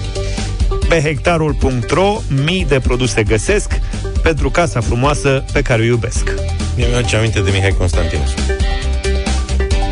[0.88, 3.80] Pe hectarul.ro mii de produse găsesc
[4.22, 6.32] pentru casa frumoasă pe care o iubesc.
[6.76, 8.40] Eu mi-aduce aminte de Mihai Constantinescu.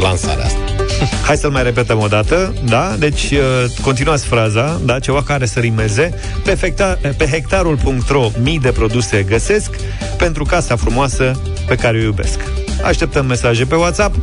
[0.01, 0.59] Lansarea asta.
[1.27, 2.95] Hai să-l mai repetăm o dată, da?
[2.99, 3.41] Deci uh,
[3.83, 4.99] continuați fraza, da?
[4.99, 6.15] Ceva care să rimeze.
[6.45, 9.77] Pe, fecta, pe hectarul.ro mii de produse găsesc
[10.17, 12.41] pentru casa frumoasă pe care o iubesc.
[12.83, 14.15] Așteptăm mesaje pe WhatsApp,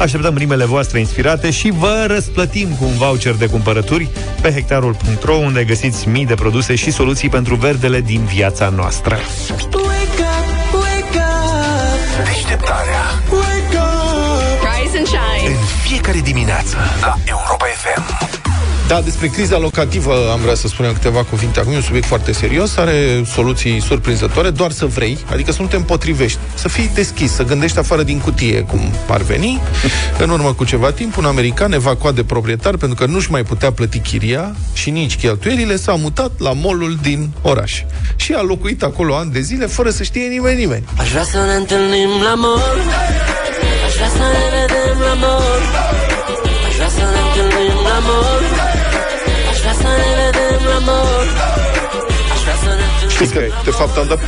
[0.00, 4.08] așteptăm rimele voastre inspirate și vă răsplătim cu un voucher de cumpărături
[4.40, 9.18] pe hectarul.ro unde găsiți mii de produse și soluții pentru verdele din viața noastră.
[9.72, 12.24] Wake up, wake up.
[12.24, 14.82] Deșteptarea Wake up.
[14.82, 15.48] Rise and shine.
[15.48, 18.29] în fiecare dimineață la Europa FM.
[18.90, 21.72] Da, despre criza locativă am vrea să spunem câteva cuvinte acum.
[21.72, 25.76] E un subiect foarte serios, are soluții surprinzătoare, doar să vrei, adică să nu te
[25.76, 29.60] împotrivești, să fii deschis, să gândești afară din cutie cum ar veni.
[30.18, 33.72] În urmă cu ceva timp, un american evacuat de proprietar pentru că nu-și mai putea
[33.72, 37.82] plăti chiria și nici cheltuielile, s-a mutat la molul din oraș.
[38.16, 40.84] Și a locuit acolo ani de zile fără să știe nimeni nimeni.
[40.96, 42.76] Aș vrea să ne întâlnim la mor
[43.86, 45.60] Aș vrea să ne vedem la mor
[46.68, 48.39] Aș vrea să ne întâlnim la mor
[50.80, 51.26] vedem la mor
[52.32, 54.18] Aș vrea să ne întâlnim Știți că, de fapt, am dat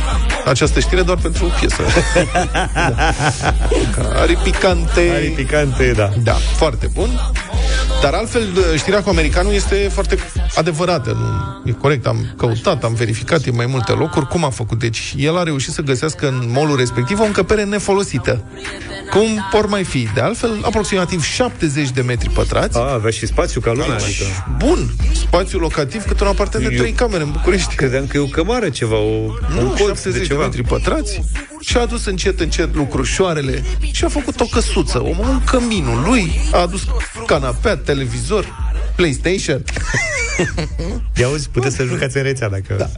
[0.45, 1.83] această știre doar pentru piesă.
[3.97, 4.19] da.
[4.19, 5.11] Are picante.
[5.13, 6.09] Are picante, da.
[6.23, 7.09] Da, foarte bun.
[8.03, 8.47] Dar altfel,
[8.77, 10.17] știrea cu americanul este foarte
[10.55, 11.09] adevărată.
[11.63, 14.79] Nu, e corect, am căutat, am verificat în mai multe locuri cum a făcut.
[14.79, 18.43] Deci, el a reușit să găsească în molul respectiv o încăpere nefolosită.
[19.11, 20.07] Cum por mai fi?
[20.13, 22.77] De altfel, aproximativ 70 de metri pătrați.
[22.77, 24.25] A, avea și spațiu ca lumea, adică...
[24.57, 27.75] Bun, spațiu locativ cât un apartament de Eu- trei camere în București.
[27.75, 30.43] Credeam că e o cămară ceva, o, Nu, un colț 70 de de, ceva.
[30.43, 31.21] metri pătrați
[31.65, 36.31] și a adus încet, încet lucrușoarele și a făcut o căsuță, o, un căminul lui,
[36.51, 36.81] a adus
[37.25, 38.45] canapea, televizor,
[38.95, 39.63] PlayStation.
[41.19, 42.75] Ia uzi, puteți să jucați în rețea dacă...
[42.77, 42.89] Da.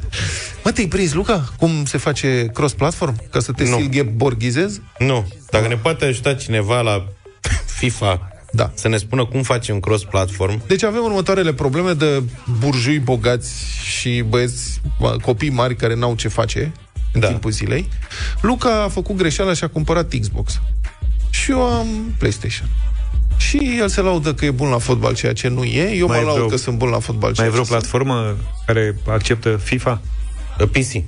[0.64, 1.54] Mă, te-ai prins, Luca?
[1.58, 3.30] Cum se face cross-platform?
[3.32, 3.78] Ca să te Nu.
[3.78, 4.82] silgheborghizezi?
[4.98, 5.28] Nu.
[5.50, 7.08] Dacă ne poate ajuta cineva la
[7.66, 8.72] FIFA da.
[8.74, 12.24] să ne spună cum facem cross-platform, Deci avem următoarele probleme de
[12.60, 13.54] burjui bogați
[13.84, 16.72] și băieți, bă, copii mari care n-au ce face
[17.16, 17.28] în da.
[17.28, 17.90] timpul zilei.
[18.42, 20.62] Luca a făcut greșeala și a cumpărat Xbox.
[21.30, 21.88] Și eu am
[22.18, 22.68] PlayStation.
[23.38, 25.96] Și el se laudă că e bun la fotbal, ceea ce nu e.
[25.96, 27.64] Eu Mai mă e laud vreo- că sunt bun la fotbal, ceea Mai e vreo
[27.64, 27.80] ce sunt.
[27.80, 28.36] platformă
[28.66, 30.02] care acceptă FIFA?
[30.72, 31.04] PC.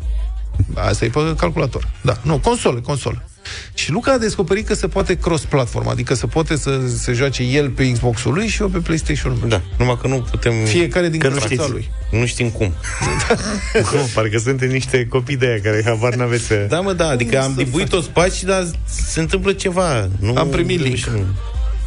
[0.75, 1.87] Asta e pe calculator.
[2.01, 3.25] Da, nu, console, console.
[3.73, 7.69] Și Luca a descoperit că se poate cross-platform, adică se poate să se joace el
[7.69, 9.47] pe Xbox-ul lui și eu pe PlayStation-ul meu.
[9.49, 10.53] Da, numai că nu putem...
[10.65, 11.69] Fiecare din că nu căsuța știți.
[11.71, 11.89] lui.
[12.11, 12.73] Nu știm cum.
[13.93, 16.65] Nu, parcă sunt niște copii de aia care habar n-aveți să...
[16.69, 20.09] Da, mă, da, adică am dibuit toți pași, dar se întâmplă ceva.
[20.19, 21.05] Nu Am primit link.
[21.05, 21.25] reușim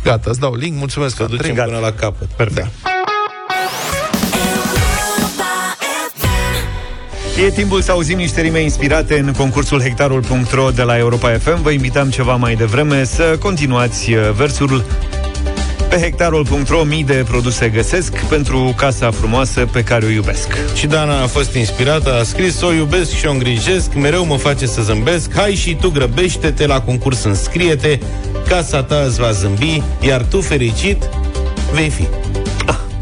[0.05, 1.65] Gata, îți dau link, mulțumesc, Să ducem Andrei.
[1.67, 2.29] până la capăt.
[2.29, 2.69] Perfect.
[7.47, 11.62] E timpul să auzim niște rime inspirate în concursul hectarul.ro de la Europa FM.
[11.62, 14.84] Vă invitam ceva mai devreme să continuați uh, versul
[15.88, 20.57] pe hectarul.ro mii de produse găsesc pentru casa frumoasă pe care o iubesc.
[20.74, 24.66] Și Dana a fost inspirată, a scris O iubesc și o îngrijesc, mereu mă face
[24.66, 27.99] să zâmbesc Hai și tu grăbește-te la concurs înscrie-te
[28.49, 31.09] Casa ta îți va zâmbi Iar tu fericit
[31.72, 32.09] vei fi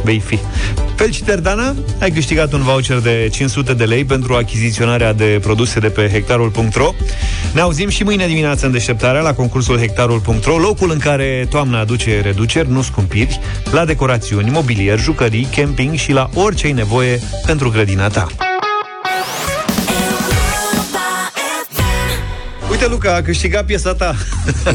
[0.03, 0.39] Vei fi.
[0.99, 1.75] Felicitări, Dana!
[2.01, 6.95] Ai câștigat un voucher de 500 de lei pentru achiziționarea de produse de pe hectarul.ro.
[7.53, 12.21] Ne auzim și mâine dimineață în deșteptarea la concursul hectarul.ro, locul în care toamna aduce
[12.21, 13.41] reduceri, nu scumpiri,
[13.71, 18.27] la decorațiuni, mobilier, jucării, camping și la orice ai nevoie pentru grădina ta.
[22.71, 24.15] Uite, Luca, a câștigat piesa ta.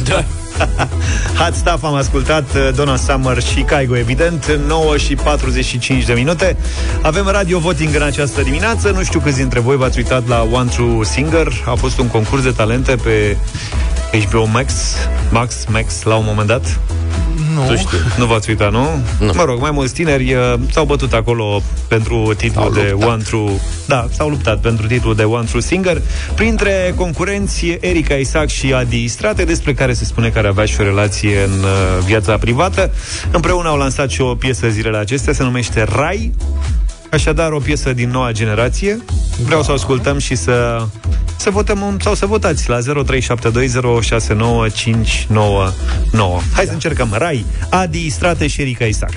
[0.08, 0.26] da.
[1.40, 6.58] Hot Stuff am ascultat uh, Donna Summer și Caigo, evident 9 și 45 de minute.
[7.02, 8.90] Avem radio voting în această dimineață.
[8.90, 11.48] Nu știu câți dintre voi v-ați uitat la One True Singer.
[11.66, 13.38] A fost un concurs de talente pe
[14.30, 14.74] HBO Max
[15.32, 16.80] Max, Max, la un moment dat
[17.56, 17.66] Nu.
[17.68, 17.98] Tu știi.
[18.18, 18.88] Nu v-ați uitat, nu?
[19.20, 19.32] nu?
[19.36, 23.10] Mă rog, mai mulți tineri uh, s-au bătut acolo pentru titlul S-au de luptat.
[23.10, 23.52] One True...
[23.86, 26.02] Da, s-au luptat pentru titlul de One True Singer.
[26.36, 30.76] Printre concurenți, Erika Isaac și Adi Strate, despre care se spune că ar avea și
[30.80, 32.92] o relație în uh, viața privată.
[33.32, 36.32] Împreună au lansat și o piesă zilele acestea, se numește Rai.
[37.14, 38.98] Așadar, o piesă din noua generație.
[39.46, 40.86] Vreau să o ascultăm și să,
[41.38, 42.84] să votăm sau să votați la 0372069599.
[46.54, 47.10] Hai să încercăm.
[47.18, 49.14] Rai, Adi Strate și Erika Isaac.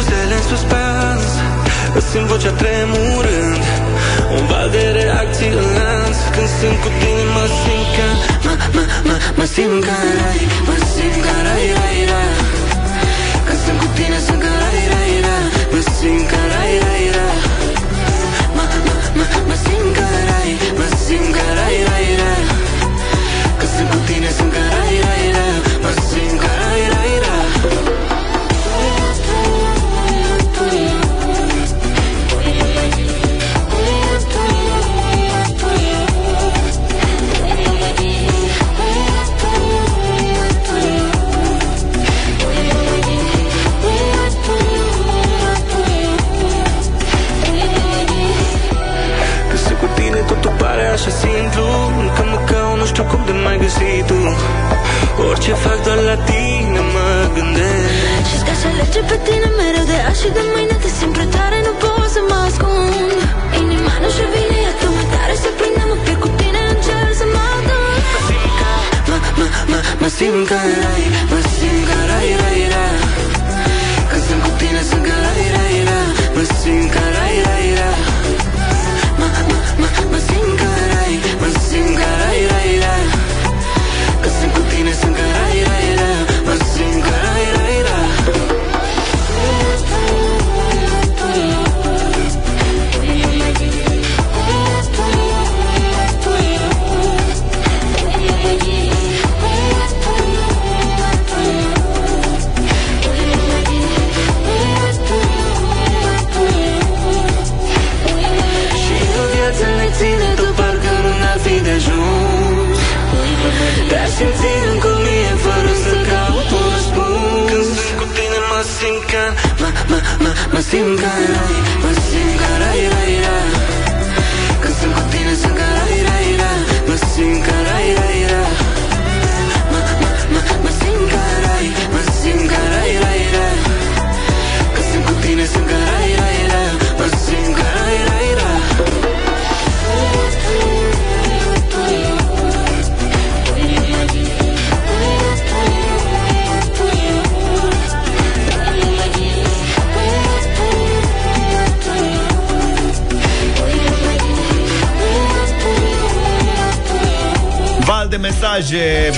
[0.00, 1.24] Buzele în suspans
[1.96, 3.62] Îți simt vocea tremurând
[4.36, 6.16] Un val de reacții în lanț.
[6.34, 8.08] Când sunt cu tine mă simt ca
[8.46, 12.32] Mă, mă, mă, mă simt ca rai Mă simt ca rai, rai, rai.
[13.46, 15.44] Când sunt cu tine sunt ca rai, rai, rai.
[15.72, 17.38] Mă simt ca rai, rai, rai.
[18.56, 22.42] Mă, mă, mă, mă simt ca rai Mă simt ca rai, rai, rai.
[23.58, 25.54] Când sunt cu tine sunt ca rai, rai, rai.
[25.84, 26.49] Mă simt ca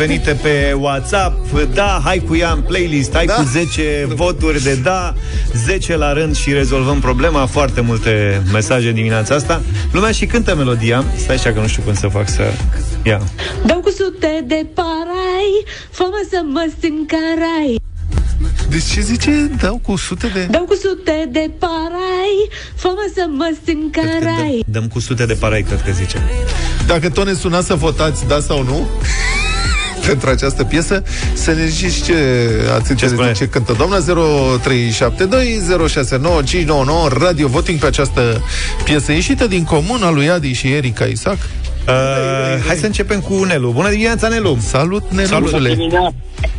[0.07, 1.50] venite pe WhatsApp.
[1.74, 3.34] Da, hai cu ea în playlist Hai Da.
[3.34, 5.14] cu 10 voturi de da
[5.55, 7.46] 10 la rând și rezolvăm problema.
[7.46, 9.62] Foarte multe mesaje dimineața asta.
[9.92, 11.05] Lumea și cântă melodia.
[11.16, 12.42] Stai așa că nu știu cum să fac să...
[13.03, 13.20] Ia.
[13.66, 17.80] Dau cu sute de parai Fă-mă să mă simt ca rai.
[18.68, 19.50] Deci ce zice?
[19.61, 20.46] Dau cu sute de...
[20.50, 24.64] Dau cu sute de parai Fă-mă să mă simt ca rai.
[24.66, 26.18] Dăm cu sute de parai, cred că zice.
[26.86, 28.88] Dacă tot ne sunați să votați da sau nu
[30.09, 32.14] pentru această piesă, să ne ziceți ce
[32.76, 33.26] ați înțeles spune?
[33.26, 38.42] de ce cântă doamna 0372 069 Radio Voting pe această
[38.84, 41.38] piesă ieșită din comun a lui Adi și Erika Isaac.
[41.88, 43.70] Uh, hai să începem cu Nelu.
[43.70, 44.59] Bună dimineața, Nelu!
[44.61, 46.14] Salut, Bună dimineața.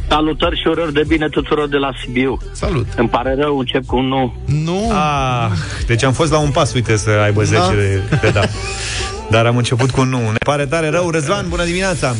[0.07, 2.37] Salutări și urări de bine tuturor de la Sibiu.
[2.51, 2.85] Salut.
[2.95, 4.33] Îmi pare rău, încep cu un nu.
[4.45, 4.91] Nu.
[4.91, 5.49] Ah,
[5.87, 7.69] deci am fost la un pas, uite, să aibă 10 Da.
[7.75, 8.41] de, de da.
[9.29, 10.17] Dar am început cu un nu.
[10.19, 11.09] Ne pare tare rău.
[11.09, 12.15] Răzvan, bună dimineața!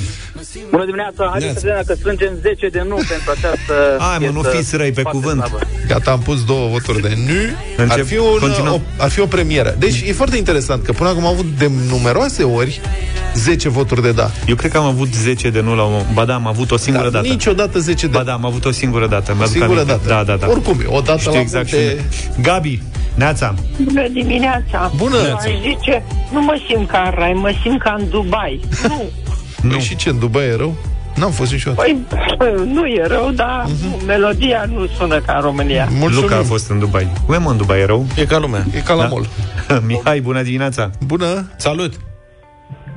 [0.69, 4.39] Bună dimineața, haideți să vedem dacă strângem 10 de nu pentru această Hai, mă, nu
[4.41, 5.39] piesă fiți răi pe foarte cuvânt.
[5.45, 5.59] slabă.
[5.87, 7.33] Gata, am pus două voturi de nu.
[7.77, 8.73] Ar Încep, fi, un, continuăm.
[8.73, 9.75] o, ar fi o premieră.
[9.79, 12.81] Deci e foarte interesant că până acum am avut de numeroase ori
[13.35, 14.31] 10 voturi de da.
[14.47, 16.01] Eu cred că am avut 10 de nu la un...
[16.13, 17.27] Ba da, am avut o singură Dar dată.
[17.33, 19.31] niciodată 10 de Ba da, am avut o singură dată.
[19.31, 19.91] O Mi-aduc singură aminte.
[20.07, 20.07] dată.
[20.25, 20.51] Da, da, da.
[20.51, 22.41] Oricum, o dată Știu la exact multe- și...
[22.41, 22.81] Gabi,
[23.15, 23.53] Neața.
[23.83, 24.91] Bună dimineața!
[24.95, 25.17] Bună!
[25.17, 28.59] Aș zice, nu mă simt ca în rai, mă simt ca în Dubai.
[28.87, 29.03] Nu,
[29.61, 29.69] Nu.
[29.69, 30.75] Păi și ce, în Dubai e rău?
[31.15, 31.81] N-am fost niciodată.
[31.81, 31.97] păi,
[32.75, 34.05] nu e rău, dar Mhm.
[34.05, 35.87] melodia nu sună ca în România.
[36.21, 37.07] Luca a fost în Dubai.
[37.25, 37.79] Cum e mă în Dubai?
[37.79, 38.05] E rău?
[38.17, 38.63] E ca lumea.
[38.75, 39.27] E ca la mall.
[39.87, 40.89] Mihai, bună dimineața.
[41.05, 41.51] Bună.
[41.55, 41.93] Salut.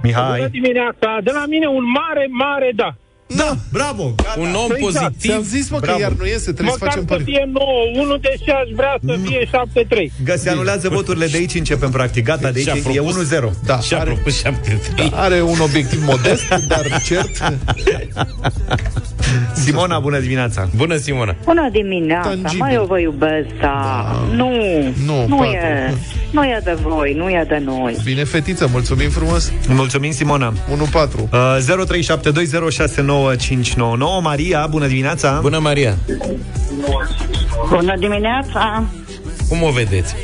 [0.02, 0.36] Mihai.
[0.36, 1.18] Bună dimineața!
[1.24, 2.94] De la mine un mare, mare da.
[3.26, 4.14] Da, bravo!
[4.38, 4.80] Un om Exact.
[4.80, 5.20] pozitiv.
[5.30, 6.00] Ți-am zis, mă, că Bravo.
[6.00, 7.22] iar nu iese, trebuie Măcar să facem să pari.
[7.24, 7.66] fie 9,
[8.02, 10.12] unul de și aș vrea să fie 7-3.
[10.24, 12.24] Gă, se anulează voturile de aici, începem practic.
[12.24, 13.28] Gata, de Și-a aici e propus.
[13.28, 13.50] 1-0.
[13.64, 14.80] Da, Și-a are, propus 7
[15.12, 17.52] are un obiectiv modest, dar cert.
[19.54, 20.68] Simona, bună dimineața.
[20.76, 21.34] Bună, Simona.
[21.44, 22.58] Bună dimineața, Tangibil.
[22.58, 24.04] mai eu vă iubesc, da.
[24.34, 24.50] Nu,
[25.06, 25.52] Nu, nu patru.
[25.52, 25.94] e,
[26.30, 27.96] nu e de voi, nu e de noi.
[28.04, 29.52] Bine, fetiță, mulțumim frumos.
[29.68, 30.52] Mulțumim, Simona.
[30.70, 31.28] 1-4.
[31.32, 31.56] Uh,
[33.24, 35.38] 0372069599 Maria, bună dimineața.
[35.42, 35.94] Bună, Maria.
[37.68, 38.84] Bună dimineața!
[39.48, 40.14] Cum o vedeți?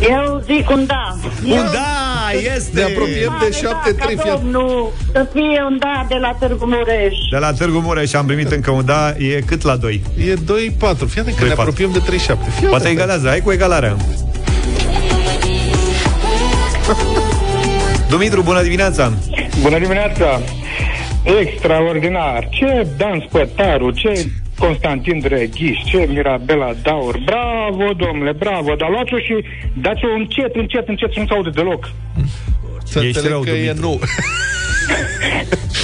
[0.00, 1.16] Eu zic un da.
[1.46, 2.70] Un da, este.
[2.80, 3.96] Ne apropiem de 7-3.
[3.98, 7.16] Da, fie- domnul, să fie un da de la Târgu Mureș.
[7.30, 10.02] De la Târgu Mureș am primit încă un da, e cât la 2?
[10.18, 10.36] E 2-4.
[11.08, 11.52] Fii atent că ne 2-4.
[11.58, 12.50] apropiem de 37.
[12.50, 12.96] Fii Poate atent.
[12.98, 13.96] egalează, hai cu egalarea.
[18.10, 19.12] Dumitru, bună dimineața!
[19.62, 20.40] Bună dimineața!
[21.40, 22.48] Extraordinar!
[22.50, 24.26] Ce Dan Spătaru, ce
[24.58, 27.18] Constantin Drăghiș, ce Mirabela Daur.
[27.24, 28.74] Bravo, domnule, bravo!
[28.74, 29.44] Dar luați-o și
[29.80, 31.90] dați-o încet, încet, încet, să nu se aude deloc.
[32.84, 33.80] Să Ești înțeleg rău, că e Dumitru.
[33.80, 34.00] nu.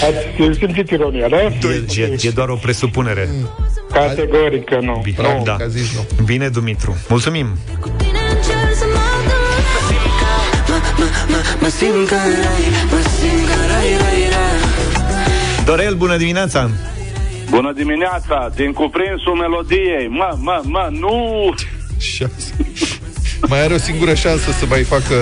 [0.07, 1.43] Ați simțit ironia, da?
[1.43, 1.53] E,
[1.97, 3.29] e, e doar o presupunere.
[3.93, 5.01] Categoric că nu.
[5.03, 5.57] Bine, Bravo, da.
[5.57, 6.25] că a zis nu.
[6.25, 6.97] Bine, Dumitru.
[7.09, 7.47] Mulțumim!
[7.97, 9.41] Tine în cer să mă duc
[11.61, 12.17] Mă simt ca
[15.71, 16.71] Dorel, bună dimineața!
[17.51, 20.09] Bună dimineața, din cuprinsul melodiei.
[20.09, 21.15] Mă, mă, mă, nu!
[21.99, 22.55] Șase.
[23.49, 25.15] Mai are o singură șansă să mai facă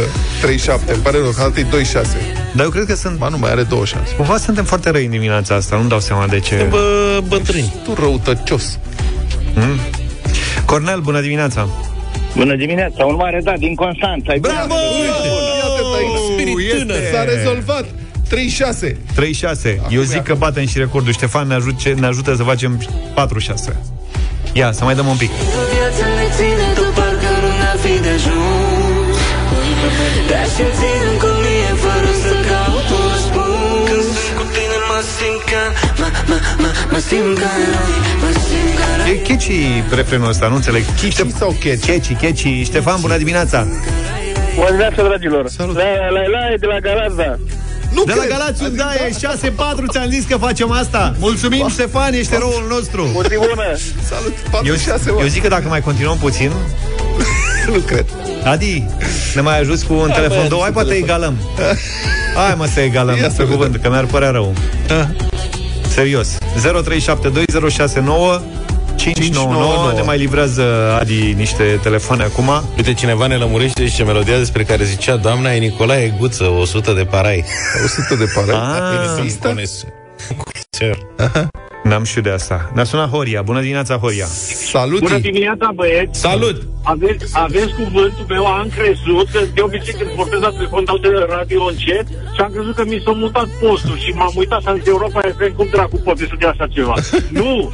[0.92, 0.92] 3-7.
[0.92, 1.64] Îmi pare rău, că altă 2-6.
[2.54, 3.18] Dar eu cred că sunt...
[3.18, 4.14] Ba nu, mai are două șanse.
[4.14, 6.66] Cumva suntem foarte răi în dimineața asta, nu-mi dau seama de ce.
[6.68, 7.74] Bă, bătrâni.
[7.84, 8.78] Tu răutăcios.
[9.54, 9.78] Mm?
[10.64, 11.68] Cornel, bună dimineața!
[12.36, 14.32] Bună dimineața, un mare da din Constanța.
[14.32, 14.74] Ai Bravo!
[15.04, 16.32] Iată aici.
[16.32, 16.96] Spirit tânăr.
[17.12, 17.84] S-a rezolvat.
[18.28, 18.92] 3-6.
[18.92, 19.78] 3-6.
[19.88, 21.12] Eu zic că batem și recordul.
[21.12, 23.74] Ștefan ne, ajute, ne ajută să facem 4-6.
[24.52, 25.30] Ia, să mai dăm un pic.
[25.30, 29.16] Viața ne ține, tu parcă nu ne-ar fi de ajuns
[30.30, 35.00] Dar și ținem cu mine fără să caut un răspuns Când sunt cu tine mă
[35.16, 35.62] simt ca,
[36.00, 39.58] mă, mă, mă, mă simt ca în rai, mă simt ca rai E catchy
[39.98, 40.84] refrenul ăsta, nu înțeleg.
[41.00, 41.86] Chichi sau catchy?
[41.88, 42.62] Catchy, catchy.
[42.70, 43.58] Ștefan, bună dimineața!
[44.54, 45.44] Bună dimineața, dragilor!
[45.48, 45.74] Salut.
[45.74, 47.38] La, la, la, de la Galaza.
[47.92, 48.30] Nu De la cred.
[48.30, 49.10] Galați, A zis da, e
[49.50, 49.54] 6-4,
[49.90, 51.14] ți-am zis că facem asta.
[51.18, 53.08] Mulțumim, Ștefan, ești eroul nostru.
[53.14, 53.76] O zi bună!
[54.08, 54.32] Salut.
[54.64, 54.76] Eu, 4-6.
[55.20, 56.50] eu zic că dacă mai continuăm puțin,
[57.72, 58.06] Nu cred.
[58.44, 58.84] Adi,
[59.34, 61.14] ne mai ajuți cu un telefon mai două, hai adus poate telefon.
[61.14, 61.36] egalăm.
[62.34, 63.56] Hai mă să egalăm, Ia Ia să pe vedem.
[63.58, 64.54] cuvânt, că mi-ar părea rău.
[65.94, 66.28] Serios.
[66.38, 68.40] 0372069599
[68.98, 69.92] 599.
[69.94, 72.50] Ne mai livrează Adi niște telefoane acum.
[72.76, 77.04] Uite, cineva ne lămurește și melodia despre care zicea doamna e Nicolae Guță, 100 de
[77.04, 77.44] parai.
[77.84, 78.52] 100 de pare.
[78.52, 79.54] Ah, Există?
[80.70, 80.98] Cer.
[81.88, 82.70] N-am știut de asta.
[82.74, 83.42] Ne-a sunat Horia.
[83.42, 84.26] Bună dimineața, Horia.
[84.70, 85.00] Salut.
[85.00, 86.20] Bună dimineața, băieți!
[86.20, 86.66] Salut!
[86.82, 91.08] Aveți, aveți cuvântul meu, am crezut că de obicei când vorbesc la telefon dau de
[91.28, 94.76] radio încet și am crezut că mi s-a mutat postul și m-am uitat și am
[94.76, 96.94] zis Europa FM, cum dracu poate să dea așa ceva?
[97.40, 97.72] nu!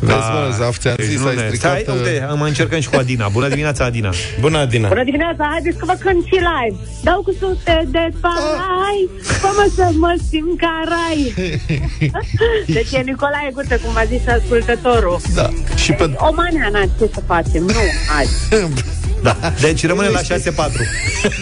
[0.00, 1.80] Vezi, mă, Zaf, ți-am Deci zis, nu ai ne- stricat...
[1.80, 3.28] Stai, uite, mai încercăm și cu Adina.
[3.28, 4.10] Bună dimineața, Adina.
[4.40, 4.88] Bună, Adina.
[4.88, 6.76] Bună dimineața, haideți că vă cânt și live.
[7.02, 9.08] Dau cu sute de parai,
[9.40, 11.20] fă-mă să mă simt ca rai.
[12.76, 15.20] Deci e Nicolae baie gută, cum a zis ascultătorul.
[15.34, 15.50] Da.
[15.74, 16.10] Și pe...
[16.16, 17.62] O manea, ce să facem?
[17.62, 17.80] Nu,
[18.18, 18.64] azi.
[19.22, 19.36] Da.
[19.60, 20.22] Deci rămâne la 6-4.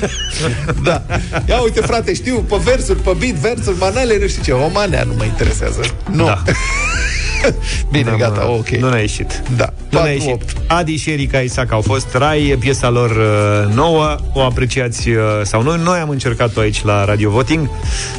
[0.89, 1.03] da.
[1.49, 4.53] Ia uite, frate, știu, pe versuri, pe beat, versuri, manele, nu știu ce.
[4.53, 5.81] O manea nu mă interesează.
[6.11, 6.25] Nu.
[6.25, 6.43] Da.
[7.93, 8.69] Bine, da, gata, ok.
[8.69, 9.43] Nu ne-a ieșit.
[9.57, 9.73] Da.
[9.91, 10.33] Nu ne-a ieșit.
[10.33, 10.57] 8.
[10.67, 15.63] Adi și Erika Isaac au fost rai, piesa lor uh, nouă, o apreciați uh, sau
[15.63, 17.71] noi Noi am încercat-o aici la Radio Voting.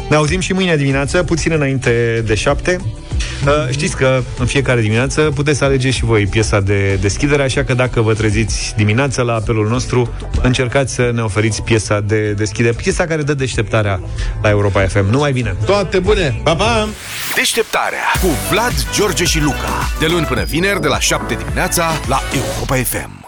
[0.10, 2.78] Ne auzim și mâine dimineață, puțin înainte de 7
[3.70, 7.74] știți că în fiecare dimineață puteți să alegeți și voi piesa de deschidere, așa că
[7.74, 13.06] dacă vă treziți dimineața la apelul nostru, încercați să ne oferiți piesa de deschidere, piesa
[13.06, 14.00] care dă deșteptarea
[14.42, 15.10] la Europa FM.
[15.10, 15.56] Numai bine!
[15.66, 16.40] Toate bune!
[16.44, 16.88] Pa, pa!
[17.36, 19.90] Deșteptarea cu Vlad, George și Luca.
[20.00, 23.21] De luni până vineri, de la 7 dimineața, la Europa FM.